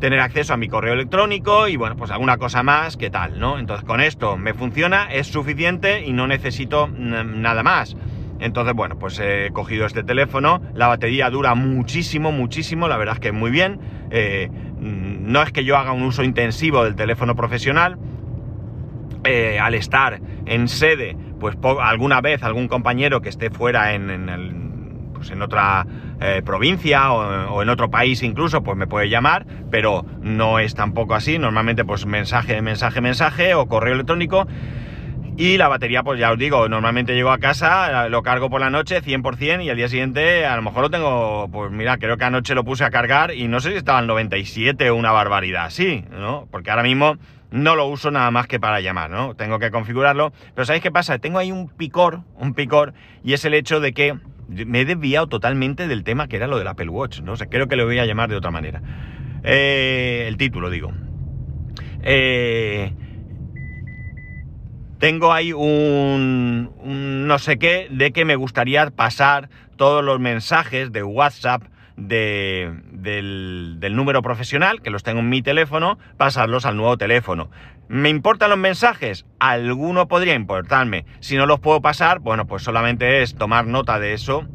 tener 0.00 0.20
acceso 0.20 0.54
a 0.54 0.56
mi 0.56 0.68
correo 0.68 0.94
electrónico 0.94 1.68
y 1.68 1.76
bueno, 1.76 1.96
pues 1.96 2.10
alguna 2.10 2.36
cosa 2.36 2.62
más 2.62 2.96
que 2.96 3.10
tal, 3.10 3.38
¿no? 3.38 3.58
Entonces 3.58 3.84
con 3.84 4.00
esto 4.00 4.36
me 4.36 4.54
funciona, 4.54 5.08
es 5.12 5.26
suficiente 5.26 6.04
y 6.04 6.12
no 6.12 6.26
necesito 6.26 6.88
nada 6.88 7.62
más. 7.62 7.96
Entonces, 8.38 8.74
bueno, 8.74 8.98
pues 8.98 9.18
he 9.18 9.50
cogido 9.52 9.86
este 9.86 10.02
teléfono, 10.02 10.60
la 10.74 10.88
batería 10.88 11.30
dura 11.30 11.54
muchísimo, 11.54 12.32
muchísimo, 12.32 12.86
la 12.86 12.98
verdad 12.98 13.14
es 13.14 13.20
que 13.20 13.32
muy 13.32 13.50
bien. 13.50 13.80
Eh, 14.10 14.50
no 14.78 15.42
es 15.42 15.52
que 15.52 15.64
yo 15.64 15.76
haga 15.76 15.92
un 15.92 16.02
uso 16.02 16.22
intensivo 16.22 16.84
del 16.84 16.96
teléfono 16.96 17.34
profesional, 17.34 17.96
eh, 19.24 19.58
al 19.58 19.74
estar 19.74 20.20
en 20.44 20.68
sede, 20.68 21.16
pues 21.40 21.56
alguna 21.80 22.20
vez 22.20 22.42
algún 22.42 22.68
compañero 22.68 23.20
que 23.20 23.28
esté 23.28 23.50
fuera 23.50 23.94
en, 23.94 24.65
pues 25.16 25.30
en 25.30 25.42
otra 25.42 25.86
eh, 26.20 26.42
provincia 26.44 27.12
o, 27.12 27.62
en 27.62 27.68
otro 27.68 27.90
país 27.90 28.22
incluso, 28.22 28.62
pues 28.62 28.76
me 28.76 28.86
puede 28.86 29.08
llamar, 29.08 29.46
pero 29.70 30.04
no 30.20 30.58
es 30.58 30.74
tampoco 30.74 31.14
así. 31.14 31.38
Normalmente, 31.38 31.84
pues 31.84 32.06
mensaje, 32.06 32.60
mensaje, 32.62 33.00
mensaje 33.00 33.54
o 33.54 33.66
correo 33.66 33.94
electrónico. 33.94 34.46
Y 35.38 35.58
la 35.58 35.68
batería, 35.68 36.02
pues 36.02 36.18
ya 36.18 36.32
os 36.32 36.38
digo, 36.38 36.66
normalmente 36.66 37.14
llego 37.14 37.30
a 37.30 37.36
casa, 37.36 38.08
lo 38.08 38.22
cargo 38.22 38.48
por 38.48 38.58
la 38.58 38.70
noche 38.70 39.02
100% 39.02 39.62
y 39.62 39.68
al 39.68 39.76
día 39.76 39.88
siguiente 39.88 40.46
a 40.46 40.56
lo 40.56 40.62
mejor 40.62 40.84
lo 40.84 40.90
tengo, 40.90 41.50
pues 41.52 41.70
mira, 41.70 41.98
creo 41.98 42.16
que 42.16 42.24
anoche 42.24 42.54
lo 42.54 42.64
puse 42.64 42.84
a 42.84 42.90
cargar 42.90 43.34
y 43.34 43.46
no 43.46 43.60
sé 43.60 43.72
si 43.72 43.76
estaba 43.76 43.98
en 43.98 44.06
97 44.06 44.88
o 44.88 44.96
una 44.96 45.12
barbaridad 45.12 45.66
así, 45.66 46.06
¿no? 46.10 46.48
Porque 46.50 46.70
ahora 46.70 46.82
mismo 46.82 47.18
no 47.50 47.76
lo 47.76 47.86
uso 47.86 48.10
nada 48.10 48.30
más 48.30 48.46
que 48.46 48.58
para 48.58 48.80
llamar, 48.80 49.10
¿no? 49.10 49.34
Tengo 49.34 49.58
que 49.58 49.70
configurarlo. 49.70 50.32
Pero 50.54 50.64
¿sabéis 50.64 50.82
qué 50.82 50.90
pasa? 50.90 51.18
Tengo 51.18 51.38
ahí 51.38 51.52
un 51.52 51.68
picor, 51.68 52.20
un 52.36 52.54
picor, 52.54 52.94
y 53.22 53.34
es 53.34 53.44
el 53.44 53.52
hecho 53.52 53.80
de 53.80 53.92
que 53.92 54.18
me 54.48 54.80
he 54.80 54.84
desviado 54.84 55.26
totalmente 55.26 55.88
del 55.88 56.04
tema 56.04 56.28
que 56.28 56.36
era 56.36 56.46
lo 56.46 56.58
del 56.58 56.68
Apple 56.68 56.88
Watch, 56.88 57.20
¿no? 57.20 57.32
O 57.32 57.36
sea, 57.36 57.48
creo 57.48 57.68
que 57.68 57.76
lo 57.76 57.84
voy 57.84 57.98
a 57.98 58.06
llamar 58.06 58.28
de 58.28 58.36
otra 58.36 58.50
manera. 58.50 58.80
Eh, 59.42 60.24
el 60.28 60.36
título, 60.36 60.70
digo. 60.70 60.92
Eh, 62.02 62.92
tengo 64.98 65.32
ahí 65.32 65.52
un, 65.52 66.70
un 66.78 67.26
no 67.26 67.38
sé 67.38 67.58
qué 67.58 67.88
de 67.90 68.12
que 68.12 68.24
me 68.24 68.36
gustaría 68.36 68.90
pasar 68.90 69.50
todos 69.76 70.04
los 70.04 70.20
mensajes 70.20 70.92
de 70.92 71.02
WhatsApp 71.02 71.64
del, 71.96 73.78
número 73.92 74.22
profesional, 74.22 74.82
que 74.82 74.90
los 74.90 75.02
tengo 75.02 75.20
en 75.20 75.28
mi 75.28 75.42
teléfono, 75.42 75.98
pasarlos 76.16 76.66
al 76.66 76.76
nuevo 76.76 76.96
teléfono. 76.96 77.50
¿Me 77.88 78.08
importan 78.08 78.50
los 78.50 78.58
mensajes? 78.58 79.26
Alguno 79.38 80.08
podría 80.08 80.34
importarme. 80.34 81.06
Si 81.20 81.36
no 81.36 81.46
los 81.46 81.60
puedo 81.60 81.80
pasar, 81.80 82.18
bueno, 82.18 82.46
pues 82.46 82.62
solamente 82.62 83.22
es 83.22 83.34
tomar 83.36 83.66
nota 83.66 83.98
de 83.98 84.12
eso 84.12 84.46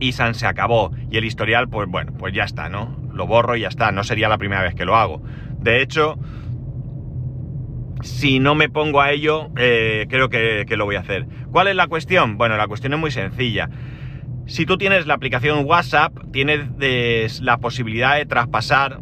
y 0.00 0.12
San 0.12 0.34
se 0.34 0.46
acabó. 0.46 0.92
Y 1.10 1.16
el 1.16 1.24
historial, 1.24 1.68
pues 1.68 1.88
bueno, 1.88 2.12
pues 2.18 2.34
ya 2.34 2.44
está, 2.44 2.68
¿no? 2.68 2.98
Lo 3.12 3.26
borro 3.26 3.56
y 3.56 3.60
ya 3.60 3.68
está. 3.68 3.92
No 3.92 4.04
sería 4.04 4.28
la 4.28 4.38
primera 4.38 4.62
vez 4.62 4.74
que 4.74 4.84
lo 4.84 4.96
hago. 4.96 5.22
De 5.58 5.80
hecho, 5.80 6.18
si 8.02 8.40
no 8.40 8.56
me 8.56 8.68
pongo 8.68 9.00
a 9.00 9.12
ello, 9.12 9.50
eh, 9.56 10.06
creo 10.10 10.28
que, 10.28 10.64
que 10.66 10.76
lo 10.76 10.84
voy 10.84 10.96
a 10.96 11.00
hacer. 11.00 11.26
¿Cuál 11.52 11.68
es 11.68 11.76
la 11.76 11.86
cuestión? 11.86 12.36
Bueno, 12.36 12.56
la 12.56 12.66
cuestión 12.66 12.92
es 12.94 12.98
muy 12.98 13.12
sencilla. 13.12 13.68
Si 14.46 14.66
tú 14.66 14.76
tienes 14.76 15.06
la 15.06 15.14
aplicación 15.14 15.64
WhatsApp, 15.64 16.12
tienes 16.32 17.40
la 17.40 17.58
posibilidad 17.58 18.16
de 18.16 18.26
traspasar 18.26 19.00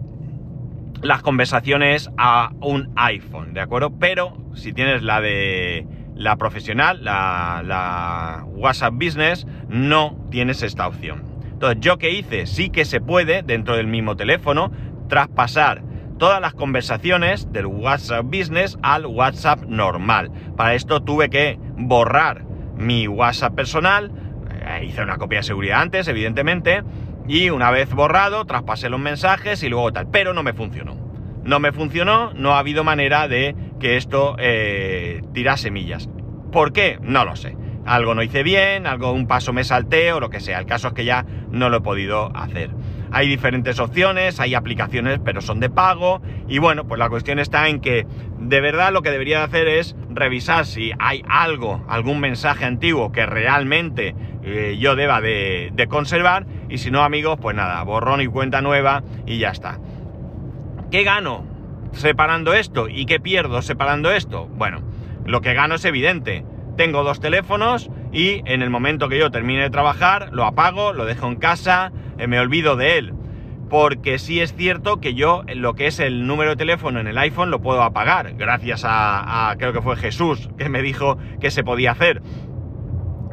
las 1.02 1.23
conversaciones 1.23 2.11
a 2.18 2.52
un 2.61 2.92
iPhone, 2.97 3.54
¿de 3.54 3.61
acuerdo? 3.61 3.90
Pero 3.99 4.37
si 4.54 4.73
tienes 4.73 5.02
la 5.02 5.20
de 5.20 5.87
la 6.14 6.37
profesional, 6.37 7.02
la, 7.02 8.44
WhatsApp 8.49 8.92
Business, 8.94 9.47
no 9.68 10.26
tienes 10.30 10.62
esta 10.62 10.87
opción. 10.87 11.23
Entonces, 11.52 11.80
yo 11.80 11.97
que 11.97 12.11
hice, 12.11 12.47
sí 12.47 12.68
que 12.68 12.85
se 12.85 13.00
puede, 13.00 13.42
dentro 13.42 13.76
del 13.76 13.87
mismo 13.87 14.16
teléfono, 14.16 14.70
traspasar 15.09 15.82
todas 16.18 16.40
las 16.42 16.52
conversaciones 16.52 17.50
del 17.50 17.64
WhatsApp 17.64 18.26
Business 18.26 18.78
al 18.82 19.06
WhatsApp 19.06 19.62
normal. 19.66 20.30
Para 20.56 20.75
esto 20.75 21.00
tuve 21.02 21.30
que 21.30 21.59
borrar 21.78 22.44
mi 22.76 23.09
WhatsApp 23.09 23.54
personal, 23.54 24.12
hice 24.83 25.02
una 25.02 25.19
copia 25.19 25.40
de 25.40 25.45
seguridad 25.45 25.81
antes, 25.81 26.09
evidentemente, 26.09 26.83
y 27.29 27.50
una 27.50 27.71
vez 27.71 27.93
borrado, 27.95 28.45
traspasé 28.45 28.88
los 28.88 29.00
mensajes 29.00 29.62
y 29.62 29.69
luego 29.69 29.93
tal, 29.93 30.09
pero 30.11 30.33
no 30.33 30.43
me 30.43 30.52
funcionó. 30.52 30.97
No 31.45 31.61
me 31.61 31.73
funcionó, 31.73 32.33
no 32.35 32.55
ha 32.55 32.59
habido 32.59 32.85
manera 32.85 33.29
de 33.29 33.55
que 33.79 33.97
esto 33.97 34.37
eh, 34.38 35.23
tirase 35.33 35.71
millas. 35.71 36.09
¿Por 36.52 36.73
qué? 36.73 36.99
No 37.02 37.25
lo 37.25 37.37
sé. 37.37 37.57
Algo 37.87 38.14
no 38.14 38.23
hice 38.23 38.43
bien, 38.43 38.87
algo 38.87 39.12
un 39.12 39.26
paso 39.26 39.52
me 39.52 39.64
salté 39.64 40.12
o 40.12 40.21
lo 40.21 40.29
que 40.29 40.40
sea. 40.40 40.59
El 40.59 40.67
caso 40.67 40.88
es 40.88 40.95
que 40.95 41.05
ya 41.05 41.25
no 41.50 41.71
lo 41.71 41.79
he 41.79 41.81
podido 41.81 42.31
hacer. 42.37 42.71
Hay 43.12 43.26
diferentes 43.26 43.81
opciones, 43.81 44.38
hay 44.38 44.55
aplicaciones, 44.55 45.19
pero 45.25 45.40
son 45.40 45.61
de 45.61 45.71
pago. 45.71 46.21
Y 46.47 46.59
bueno, 46.59 46.87
pues 46.87 46.99
la 46.99 47.09
cuestión 47.09 47.38
está 47.38 47.69
en 47.69 47.81
que 47.81 48.07
de 48.38 48.61
verdad 48.61 48.93
lo 48.93 49.02
que 49.02 49.11
debería 49.11 49.43
hacer 49.43 49.67
es 49.67 49.97
revisar 50.11 50.67
si 50.67 50.93
hay 50.99 51.25
algo, 51.29 51.85
algún 51.88 52.21
mensaje 52.21 52.64
antiguo 52.64 53.12
que 53.12 53.26
realmente 53.26 54.14
eh, 54.42 54.76
yo 54.78 54.97
deba 54.97 55.20
de, 55.20 55.87
conservar 55.88 56.47
y 56.68 56.78
si 56.78 56.90
no 56.90 57.02
amigos 57.02 57.38
pues 57.40 57.54
nada, 57.54 57.82
borrón 57.82 58.20
y 58.20 58.26
cuenta 58.26 58.62
nueva 58.62 59.02
y 59.26 59.38
ya 59.38 59.50
está. 59.50 59.78
¿Qué 60.90 61.04
gano 61.04 61.44
separando 61.92 62.52
esto 62.52 62.88
y 62.88 63.06
qué 63.06 63.20
pierdo 63.20 63.62
separando 63.62 64.11
esto? 64.11 64.47
Bueno, 64.47 64.82
lo 65.25 65.40
que 65.40 65.54
gano 65.54 65.75
es 65.75 65.85
evidente. 65.85 66.44
Tengo 66.76 67.02
dos 67.02 67.20
teléfonos 67.20 67.90
y 68.12 68.42
en 68.47 68.62
el 68.62 68.70
momento 68.70 69.09
que 69.09 69.18
yo 69.18 69.30
termine 69.30 69.62
de 69.62 69.70
trabajar 69.70 70.30
lo 70.32 70.44
apago, 70.44 70.92
lo 70.92 71.04
dejo 71.04 71.26
en 71.26 71.37
casa, 71.37 71.92
eh, 72.18 72.26
me 72.26 72.40
olvido 72.40 72.76
de 72.76 72.99
él. 72.99 73.14
Porque 73.68 74.18
sí 74.18 74.40
es 74.40 74.54
cierto 74.56 75.00
que 75.00 75.14
yo 75.14 75.44
lo 75.54 75.75
que 75.75 75.87
es 75.87 76.00
el 76.00 76.26
número 76.26 76.50
de 76.50 76.56
teléfono 76.56 76.99
en 76.99 77.06
el 77.06 77.18
iPhone 77.18 77.52
lo 77.52 77.61
puedo 77.61 77.82
apagar, 77.82 78.35
gracias 78.35 78.82
a 78.85 79.54
creo 79.59 79.73
que 79.73 79.80
fue 79.80 79.94
Jesús 79.94 80.50
que 80.59 80.68
me 80.68 80.82
dijo 80.82 81.18
que 81.40 81.52
se 81.52 81.62
podía 81.62 81.92
hacer. 81.92 82.20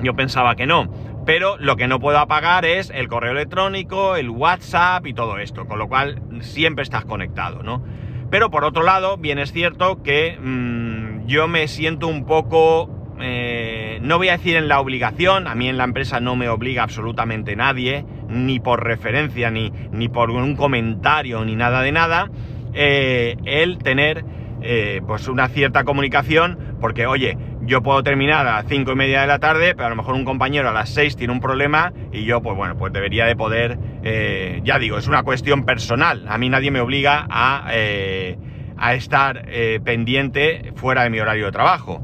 Yo 0.01 0.15
pensaba 0.15 0.55
que 0.55 0.65
no. 0.65 0.91
Pero 1.25 1.57
lo 1.57 1.75
que 1.75 1.87
no 1.87 1.99
puedo 1.99 2.19
apagar 2.19 2.65
es 2.65 2.89
el 2.89 3.07
correo 3.07 3.31
electrónico, 3.31 4.15
el 4.15 4.29
WhatsApp 4.29 5.05
y 5.07 5.13
todo 5.13 5.39
esto, 5.39 5.65
con 5.65 5.77
lo 5.79 5.87
cual 5.87 6.21
siempre 6.39 6.83
estás 6.83 7.03
conectado, 7.05 7.63
¿no? 7.63 7.83
Pero 8.29 8.49
por 8.49 8.63
otro 8.63 8.83
lado, 8.83 9.17
bien 9.17 9.39
es 9.39 9.51
cierto 9.51 10.01
que 10.03 10.37
mm, 10.39 11.27
yo 11.27 11.47
me 11.47 11.67
siento 11.67 12.07
un 12.07 12.25
poco, 12.25 12.89
eh, 13.19 13.99
no 14.01 14.17
voy 14.17 14.29
a 14.29 14.33
decir 14.33 14.55
en 14.55 14.67
la 14.67 14.79
obligación, 14.79 15.47
a 15.47 15.55
mí 15.55 15.67
en 15.67 15.77
la 15.77 15.83
empresa 15.83 16.19
no 16.19 16.35
me 16.35 16.49
obliga 16.49 16.83
absolutamente 16.83 17.55
nadie, 17.55 18.05
ni 18.29 18.59
por 18.59 18.83
referencia, 18.83 19.51
ni, 19.51 19.71
ni 19.91 20.09
por 20.09 20.29
un 20.31 20.55
comentario, 20.55 21.43
ni 21.43 21.55
nada 21.55 21.81
de 21.81 21.91
nada, 21.91 22.29
eh, 22.73 23.35
el 23.45 23.77
tener 23.79 24.23
eh, 24.61 25.01
pues 25.05 25.27
una 25.27 25.47
cierta 25.49 25.83
comunicación, 25.83 26.57
porque 26.81 27.05
oye, 27.05 27.37
yo 27.67 27.83
puedo 27.83 28.01
terminar 28.01 28.47
a 28.47 28.55
las 28.55 28.65
5 28.67 28.93
y 28.93 28.95
media 28.95 29.21
de 29.21 29.27
la 29.27 29.39
tarde, 29.39 29.75
pero 29.75 29.87
a 29.87 29.89
lo 29.89 29.97
mejor 29.97 30.15
un 30.15 30.23
compañero 30.23 30.69
a 30.69 30.71
las 30.71 30.89
6 30.89 31.17
tiene 31.17 31.33
un 31.33 31.41
problema 31.41 31.91
y 32.13 32.23
yo, 32.23 32.41
pues 32.41 32.55
bueno, 32.55 32.77
pues 32.77 32.93
debería 32.93 33.25
de 33.25 33.35
poder, 33.35 33.77
eh, 34.03 34.61
ya 34.63 34.79
digo, 34.79 34.97
es 34.97 35.07
una 35.07 35.23
cuestión 35.23 35.65
personal, 35.65 36.25
a 36.29 36.37
mí 36.37 36.49
nadie 36.49 36.71
me 36.71 36.79
obliga 36.79 37.27
a, 37.29 37.67
eh, 37.73 38.37
a 38.77 38.93
estar 38.93 39.45
pendiente 39.83 40.71
fuera 40.75 41.03
de 41.03 41.09
mi 41.09 41.19
horario 41.19 41.45
de 41.45 41.51
trabajo. 41.51 42.01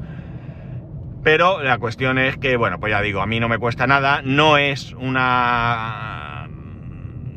Pero 1.24 1.64
la 1.64 1.78
cuestión 1.78 2.18
es 2.18 2.38
que, 2.38 2.58
bueno, 2.58 2.80
pues 2.80 2.92
ya 2.92 3.02
digo, 3.02 3.22
a 3.22 3.26
mí 3.26 3.40
no 3.40 3.48
me 3.48 3.58
cuesta 3.58 3.88
nada, 3.88 4.22
no 4.24 4.58
es 4.58 4.92
una, 4.92 6.50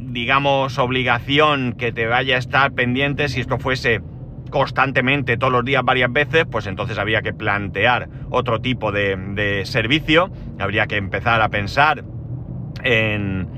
digamos, 0.00 0.76
obligación 0.78 1.74
que 1.74 1.92
te 1.92 2.06
vaya 2.06 2.34
a 2.34 2.38
estar 2.38 2.72
pendiente 2.72 3.28
si 3.28 3.40
esto 3.40 3.58
fuese 3.58 4.00
constantemente 4.50 5.36
todos 5.36 5.52
los 5.52 5.64
días 5.64 5.82
varias 5.84 6.12
veces, 6.12 6.44
pues 6.50 6.66
entonces 6.66 6.98
habría 6.98 7.22
que 7.22 7.32
plantear 7.32 8.08
otro 8.30 8.60
tipo 8.60 8.92
de, 8.92 9.62
servicio, 9.64 10.30
habría 10.58 10.86
que 10.86 10.96
empezar 10.96 11.40
a 11.42 11.48
pensar 11.48 12.04
en, 12.82 13.48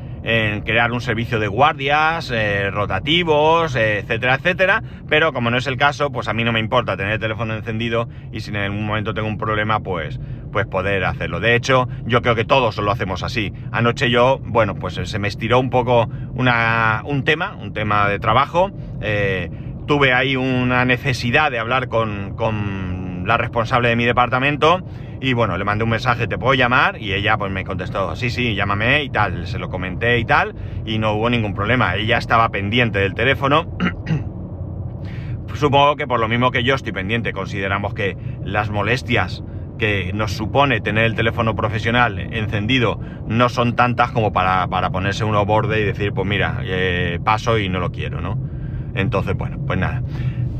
crear 0.64 0.92
un 0.92 1.00
servicio 1.00 1.38
de 1.38 1.48
guardias, 1.48 2.30
eh, 2.30 2.70
rotativos, 2.70 3.74
etcétera, 3.76 4.34
etcétera, 4.34 4.82
pero 5.08 5.32
como 5.32 5.50
no 5.50 5.56
es 5.56 5.66
el 5.66 5.76
caso, 5.76 6.10
pues 6.10 6.28
a 6.28 6.34
mí 6.34 6.44
no 6.44 6.52
me 6.52 6.60
importa 6.60 6.96
tener 6.96 7.14
el 7.14 7.18
teléfono 7.18 7.54
encendido 7.54 8.08
y 8.30 8.40
si 8.40 8.50
en 8.50 8.56
algún 8.56 8.84
momento 8.84 9.14
tengo 9.14 9.28
un 9.28 9.38
problema, 9.38 9.80
pues, 9.80 10.20
pues 10.52 10.66
poder 10.66 11.04
hacerlo. 11.04 11.40
De 11.40 11.54
hecho, 11.54 11.88
yo 12.04 12.20
creo 12.20 12.34
que 12.34 12.44
todos 12.44 12.76
lo 12.78 12.90
hacemos 12.90 13.22
así. 13.22 13.52
Anoche 13.72 14.10
yo, 14.10 14.38
bueno, 14.42 14.74
pues 14.74 15.00
se 15.02 15.18
me 15.18 15.28
estiró 15.28 15.60
un 15.60 15.70
poco 15.70 16.10
una, 16.34 17.02
un 17.06 17.24
tema, 17.24 17.56
un 17.56 17.72
tema 17.72 18.08
de 18.08 18.18
trabajo, 18.18 18.70
eh, 19.00 19.50
tuve 19.88 20.12
ahí 20.12 20.36
una 20.36 20.84
necesidad 20.84 21.50
de 21.50 21.58
hablar 21.58 21.88
con, 21.88 23.24
la 23.26 23.36
responsable 23.36 23.88
de 23.88 23.96
mi 23.96 24.04
departamento 24.04 24.82
y 25.20 25.32
bueno, 25.32 25.58
le 25.58 25.64
mandé 25.64 25.84
un 25.84 25.90
mensaje, 25.90 26.28
te 26.28 26.38
puedo 26.38 26.54
llamar 26.54 27.00
y 27.00 27.12
ella 27.12 27.36
pues 27.36 27.50
me 27.50 27.64
contestó, 27.64 28.14
sí, 28.14 28.30
sí, 28.30 28.54
llámame 28.54 29.02
y 29.02 29.10
tal, 29.10 29.46
se 29.46 29.58
lo 29.58 29.68
comenté 29.68 30.18
y 30.18 30.24
tal 30.24 30.54
y 30.86 30.98
no 30.98 31.14
hubo 31.14 31.28
ningún 31.28 31.54
problema, 31.54 31.96
ella 31.96 32.18
estaba 32.18 32.50
pendiente 32.50 33.00
del 33.00 33.14
teléfono. 33.14 33.76
Supongo 35.54 35.96
que 35.96 36.06
por 36.06 36.20
lo 36.20 36.28
mismo 36.28 36.50
que 36.50 36.62
yo 36.62 36.74
estoy 36.74 36.92
pendiente, 36.92 37.32
consideramos 37.32 37.94
que 37.94 38.16
las 38.44 38.70
molestias 38.70 39.42
que 39.78 40.12
nos 40.12 40.32
supone 40.32 40.80
tener 40.80 41.04
el 41.04 41.14
teléfono 41.14 41.56
profesional 41.56 42.18
encendido 42.18 43.00
no 43.26 43.48
son 43.48 43.74
tantas 43.74 44.10
como 44.12 44.32
para, 44.32 44.68
ponerse 44.90 45.24
uno 45.24 45.44
borde 45.46 45.80
y 45.80 45.84
decir, 45.84 46.12
pues 46.12 46.26
mira, 46.26 46.60
eh, 46.64 47.18
paso 47.24 47.58
y 47.58 47.68
no 47.68 47.80
lo 47.80 47.90
quiero, 47.90 48.20
¿no? 48.20 48.47
Entonces, 48.94 49.36
bueno, 49.36 49.58
pues 49.66 49.78
nada. 49.78 50.02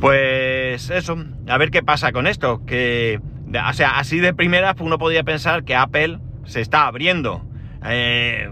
Pues 0.00 0.90
eso, 0.90 1.16
a 1.48 1.58
ver 1.58 1.70
qué 1.70 1.82
pasa 1.82 2.12
con 2.12 2.26
esto. 2.26 2.64
Que, 2.64 3.20
o 3.52 3.72
sea, 3.72 3.98
así 3.98 4.18
de 4.18 4.32
primera 4.32 4.74
uno 4.78 4.98
podría 4.98 5.24
pensar 5.24 5.64
que 5.64 5.74
Apple 5.74 6.18
se 6.44 6.60
está 6.60 6.86
abriendo. 6.86 7.44
Eh, 7.84 8.50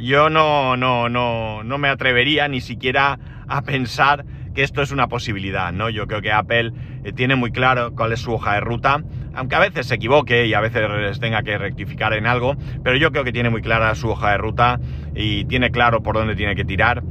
yo 0.00 0.30
no, 0.30 0.76
no, 0.76 1.08
no, 1.08 1.62
no 1.64 1.78
me 1.78 1.88
atrevería 1.88 2.48
ni 2.48 2.60
siquiera 2.60 3.18
a 3.48 3.62
pensar 3.62 4.24
que 4.54 4.62
esto 4.62 4.82
es 4.82 4.90
una 4.90 5.08
posibilidad, 5.08 5.72
¿no? 5.72 5.90
Yo 5.90 6.06
creo 6.06 6.22
que 6.22 6.32
Apple 6.32 6.72
eh, 7.04 7.12
tiene 7.12 7.36
muy 7.36 7.52
claro 7.52 7.94
cuál 7.94 8.12
es 8.12 8.20
su 8.20 8.32
hoja 8.32 8.54
de 8.54 8.60
ruta, 8.60 9.02
aunque 9.34 9.54
a 9.54 9.60
veces 9.60 9.86
se 9.86 9.94
equivoque 9.94 10.46
y 10.46 10.54
a 10.54 10.60
veces 10.60 11.20
tenga 11.20 11.42
que 11.42 11.56
rectificar 11.56 12.12
en 12.14 12.26
algo, 12.26 12.56
pero 12.82 12.96
yo 12.96 13.12
creo 13.12 13.24
que 13.24 13.32
tiene 13.32 13.50
muy 13.50 13.62
clara 13.62 13.94
su 13.94 14.08
hoja 14.08 14.32
de 14.32 14.38
ruta 14.38 14.80
y 15.14 15.44
tiene 15.44 15.70
claro 15.70 16.02
por 16.02 16.16
dónde 16.16 16.34
tiene 16.34 16.56
que 16.56 16.64
tirar 16.64 17.02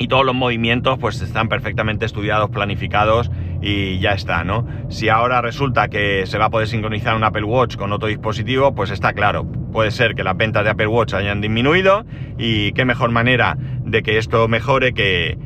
y 0.00 0.08
todos 0.08 0.24
los 0.24 0.34
movimientos 0.34 0.98
pues 0.98 1.20
están 1.20 1.48
perfectamente 1.48 2.06
estudiados, 2.06 2.48
planificados 2.48 3.30
y 3.60 3.98
ya 3.98 4.12
está, 4.12 4.44
¿no? 4.44 4.66
Si 4.88 5.10
ahora 5.10 5.42
resulta 5.42 5.88
que 5.88 6.24
se 6.26 6.38
va 6.38 6.46
a 6.46 6.50
poder 6.50 6.68
sincronizar 6.68 7.14
un 7.14 7.22
Apple 7.22 7.44
Watch 7.44 7.76
con 7.76 7.92
otro 7.92 8.08
dispositivo, 8.08 8.74
pues 8.74 8.90
está 8.90 9.12
claro, 9.12 9.44
puede 9.44 9.90
ser 9.90 10.14
que 10.14 10.24
las 10.24 10.38
ventas 10.38 10.64
de 10.64 10.70
Apple 10.70 10.86
Watch 10.86 11.12
hayan 11.12 11.42
disminuido 11.42 12.06
y 12.38 12.72
qué 12.72 12.86
mejor 12.86 13.10
manera 13.10 13.58
de 13.58 14.02
que 14.02 14.16
esto 14.16 14.48
mejore 14.48 14.94
que... 14.94 15.36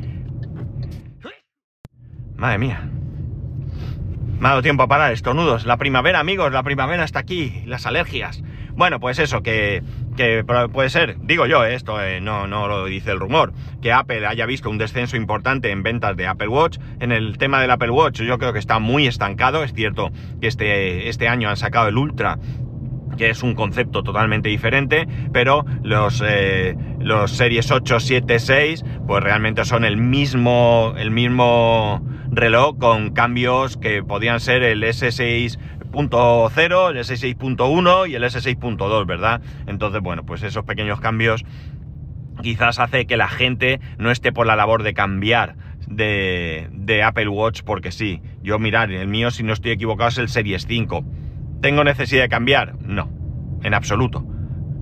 Madre 2.36 2.58
mía. 2.58 2.88
Me 4.38 4.46
ha 4.46 4.50
dado 4.50 4.62
tiempo 4.62 4.84
a 4.84 4.88
parar 4.88 5.12
estornudos. 5.12 5.66
La 5.66 5.78
primavera, 5.78 6.20
amigos, 6.20 6.52
la 6.52 6.62
primavera 6.62 7.02
está 7.02 7.18
aquí, 7.18 7.64
las 7.66 7.86
alergias. 7.86 8.44
Bueno, 8.76 9.00
pues 9.00 9.18
eso, 9.18 9.42
que 9.42 9.82
que 10.16 10.44
puede 10.44 10.88
ser, 10.88 11.16
digo 11.20 11.46
yo, 11.46 11.64
eh, 11.64 11.74
esto 11.74 12.02
eh, 12.02 12.20
no, 12.20 12.46
no 12.46 12.68
lo 12.68 12.84
dice 12.86 13.10
el 13.10 13.20
rumor, 13.20 13.52
que 13.82 13.92
Apple 13.92 14.26
haya 14.26 14.46
visto 14.46 14.70
un 14.70 14.78
descenso 14.78 15.16
importante 15.16 15.70
en 15.70 15.82
ventas 15.82 16.16
de 16.16 16.26
Apple 16.26 16.48
Watch. 16.48 16.78
En 17.00 17.12
el 17.12 17.38
tema 17.38 17.60
del 17.60 17.70
Apple 17.70 17.90
Watch 17.90 18.20
yo 18.22 18.38
creo 18.38 18.52
que 18.52 18.58
está 18.58 18.78
muy 18.78 19.06
estancado, 19.06 19.64
es 19.64 19.72
cierto 19.72 20.10
que 20.40 20.46
este, 20.46 21.08
este 21.08 21.28
año 21.28 21.48
han 21.48 21.56
sacado 21.56 21.88
el 21.88 21.96
Ultra 21.96 22.38
que 23.16 23.30
es 23.30 23.42
un 23.42 23.54
concepto 23.54 24.02
totalmente 24.02 24.48
diferente, 24.48 25.06
pero 25.32 25.64
los, 25.82 26.22
eh, 26.26 26.76
los 26.98 27.30
series 27.30 27.70
8, 27.70 28.00
7, 28.00 28.38
6, 28.38 28.84
pues 29.06 29.22
realmente 29.22 29.64
son 29.64 29.84
el 29.84 29.96
mismo, 29.96 30.94
el 30.96 31.12
mismo 31.12 32.02
reloj 32.30 32.76
con 32.78 33.10
cambios 33.10 33.76
que 33.76 34.02
podían 34.02 34.40
ser 34.40 34.62
el 34.62 34.82
S6 34.82 35.58
S6.0, 35.94 36.90
el 36.90 36.96
S6.1 36.98 38.10
y 38.10 38.14
el 38.14 38.24
S6.2, 38.24 39.06
¿verdad? 39.06 39.40
Entonces, 39.66 40.00
bueno, 40.00 40.24
pues 40.24 40.42
esos 40.42 40.64
pequeños 40.64 41.00
cambios 41.00 41.44
quizás 42.42 42.78
hace 42.78 43.06
que 43.06 43.16
la 43.16 43.28
gente 43.28 43.80
no 43.98 44.10
esté 44.10 44.32
por 44.32 44.46
la 44.46 44.56
labor 44.56 44.82
de 44.82 44.94
cambiar 44.94 45.56
de, 45.86 46.68
de, 46.72 47.02
Apple 47.02 47.28
Watch 47.28 47.62
porque 47.62 47.92
sí. 47.92 48.20
Yo 48.42 48.58
mirar, 48.58 48.90
el 48.90 49.08
mío 49.08 49.30
si 49.30 49.42
no 49.42 49.52
estoy 49.52 49.72
equivocado 49.72 50.08
es 50.08 50.18
el 50.18 50.28
Series 50.28 50.66
5. 50.66 51.04
¿Tengo 51.60 51.84
necesidad 51.84 52.22
de 52.22 52.28
cambiar? 52.28 52.74
No, 52.80 53.10
en 53.62 53.74
absoluto. 53.74 54.24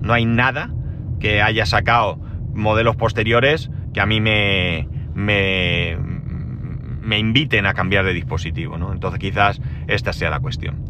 No 0.01 0.13
hay 0.13 0.25
nada 0.25 0.71
que 1.19 1.41
haya 1.41 1.65
sacado 1.65 2.19
modelos 2.53 2.95
posteriores 2.95 3.69
que 3.93 4.01
a 4.01 4.05
mí 4.05 4.19
me, 4.19 4.87
me, 5.13 5.97
inviten 7.17 7.65
a 7.65 7.73
cambiar 7.73 8.05
de 8.05 8.13
dispositivo, 8.13 8.77
¿no? 8.77 8.93
Entonces 8.93 9.19
quizás 9.19 9.61
esta 9.87 10.13
sea 10.13 10.29
la 10.29 10.39
cuestión. 10.39 10.85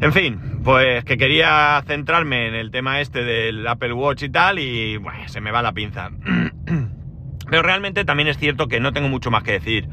En 0.00 0.12
fin, 0.12 0.40
pues 0.64 1.04
que 1.04 1.16
quería 1.16 1.80
centrarme 1.86 2.48
en 2.48 2.54
el 2.54 2.72
tema 2.72 3.00
este 3.00 3.22
del 3.22 3.66
Apple 3.66 3.92
Watch 3.92 4.24
y 4.24 4.30
tal 4.30 4.58
y 4.58 5.00
se 5.26 5.40
me 5.40 5.52
va 5.52 5.62
la 5.62 5.72
pinza. 5.72 6.10
Pero 7.50 7.62
realmente 7.62 8.04
también 8.04 8.28
es 8.28 8.38
cierto 8.38 8.66
que 8.66 8.80
no 8.80 8.92
tengo 8.92 9.08
mucho 9.08 9.30
más 9.30 9.42
que 9.42 9.52
decir 9.52 9.88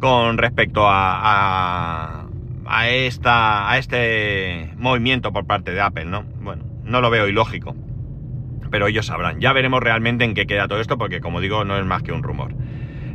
con 0.00 0.38
respecto 0.38 0.88
a, 0.88 2.26
a, 2.66 2.88
esta, 2.88 3.70
a 3.70 3.78
este 3.78 4.72
movimiento 4.76 5.32
por 5.32 5.46
parte 5.46 5.72
de 5.72 5.80
Apple, 5.80 6.06
¿no? 6.06 6.24
Bueno, 6.40 6.64
no 6.84 7.00
lo 7.00 7.10
veo 7.10 7.28
ilógico, 7.28 7.76
pero 8.70 8.86
ellos 8.86 9.06
sabrán. 9.06 9.40
Ya 9.40 9.52
veremos 9.52 9.80
realmente 9.80 10.24
en 10.24 10.34
qué 10.34 10.46
queda 10.46 10.68
todo 10.68 10.80
esto 10.80 10.98
porque 10.98 11.20
como 11.20 11.40
digo 11.40 11.64
no 11.64 11.78
es 11.78 11.84
más 11.84 12.02
que 12.02 12.12
un 12.12 12.22
rumor. 12.22 12.54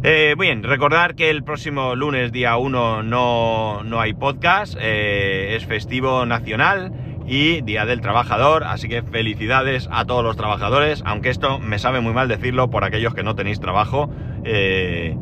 Eh, 0.06 0.36
bien, 0.38 0.64
recordar 0.64 1.16
que 1.16 1.30
el 1.30 1.46
próximo 1.46 1.96
lunes, 1.96 2.34
día 2.34 2.58
1, 2.58 3.04
no, 3.04 3.82
hay 4.02 4.14
podcast, 4.14 4.76
eh, 4.78 5.56
es 5.56 5.66
festivo 5.66 6.26
nacional 6.26 6.92
y 7.26 7.62
Día 7.62 7.86
del 7.86 8.02
Trabajador, 8.02 8.66
así 8.66 8.90
que 8.90 9.02
felicidades 9.02 9.88
a 9.94 10.04
todos 10.04 10.22
los 10.22 10.36
trabajadores, 10.36 11.02
aunque 11.06 11.30
esto 11.30 11.58
me 11.58 11.80
sabe 11.80 12.02
muy 12.02 12.12
mal 12.12 12.28
decirlo 12.28 12.70
por 12.70 12.84
aquellos 12.84 13.14
que 13.14 13.24
no 13.24 13.36
tenéis 13.36 13.62
trabajo, 13.62 14.10
eh, 14.44 15.16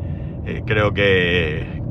creo 0.66 0.96
que, 0.96 1.82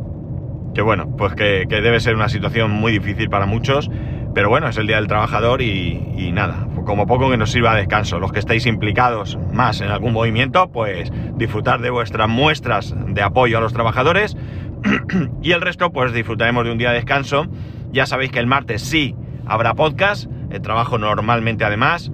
que 0.75 0.83
bueno, 0.83 1.15
pues 1.17 1.35
que, 1.35 1.67
debe 1.69 2.01
ser 2.01 2.15
una 2.15 2.29
situación 2.29 2.71
muy 2.71 2.93
difícil 2.93 3.29
para 3.29 3.47
muchos, 3.47 3.91
pero 4.35 4.49
bueno, 4.49 4.69
es 4.69 4.77
el 4.77 4.87
Día 4.87 4.97
del 4.97 5.09
Trabajador 5.09 5.61
y, 5.63 6.31
nada, 6.33 6.69
como 6.87 7.07
poco 7.07 7.31
que 7.31 7.37
nos 7.37 7.51
sirva 7.51 7.75
de 7.75 7.81
descanso. 7.81 8.21
Los 8.21 8.33
que 8.33 8.39
estáis 8.39 8.67
implicados 8.67 9.39
más 9.53 9.81
en 9.81 9.89
algún 9.89 10.13
movimiento, 10.13 10.71
pues 10.71 11.13
disfrutar 11.41 11.81
de 11.81 11.91
vuestras 11.91 12.29
muestras 12.29 12.95
de 13.09 13.23
apoyo 13.23 13.59
a 13.59 13.61
los 13.61 13.73
trabajadores 13.73 14.37
y 15.43 15.53
el 15.53 15.63
resto, 15.63 15.91
pues 15.91 16.13
disfrutaremos 16.13 16.65
de 16.65 16.71
un 16.71 16.79
día 16.79 16.91
de 16.91 16.97
descanso. 16.97 17.47
Ya 17.93 18.07
sabéis 18.07 18.31
que 18.31 18.39
el 18.39 18.47
martes 18.47 18.83
sí 18.83 19.17
habrá 19.47 19.75
podcast, 19.75 20.31
el 20.51 20.61
trabajo 20.61 20.99
normalmente 20.99 21.65
además, 21.65 22.13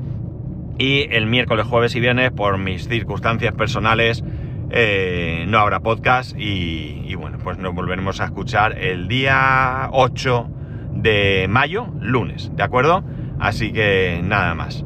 y 0.79 1.09
el 1.11 1.27
miércoles, 1.27 1.67
jueves 1.67 1.95
y 1.97 2.01
viernes, 2.01 2.31
por 2.31 2.57
mis 2.57 2.89
circunstancias 2.89 3.53
personales, 3.55 4.23
eh, 4.71 5.45
no 5.49 5.59
habrá 5.59 5.81
podcast 5.81 6.39
y, 6.39 7.03
y 7.05 7.15
bueno, 7.17 7.39
pues 7.43 7.59
nos 7.59 7.75
volveremos 7.75 8.21
a 8.21 8.27
escuchar 8.27 8.79
el 8.79 9.09
día 9.09 9.89
8 9.91 10.49
de 10.93 11.47
mayo, 11.49 11.89
lunes, 12.01 12.53
¿de 12.55 12.63
acuerdo? 12.63 13.03
Así 13.41 13.73
que 13.73 14.21
nada 14.23 14.55
más. 14.55 14.86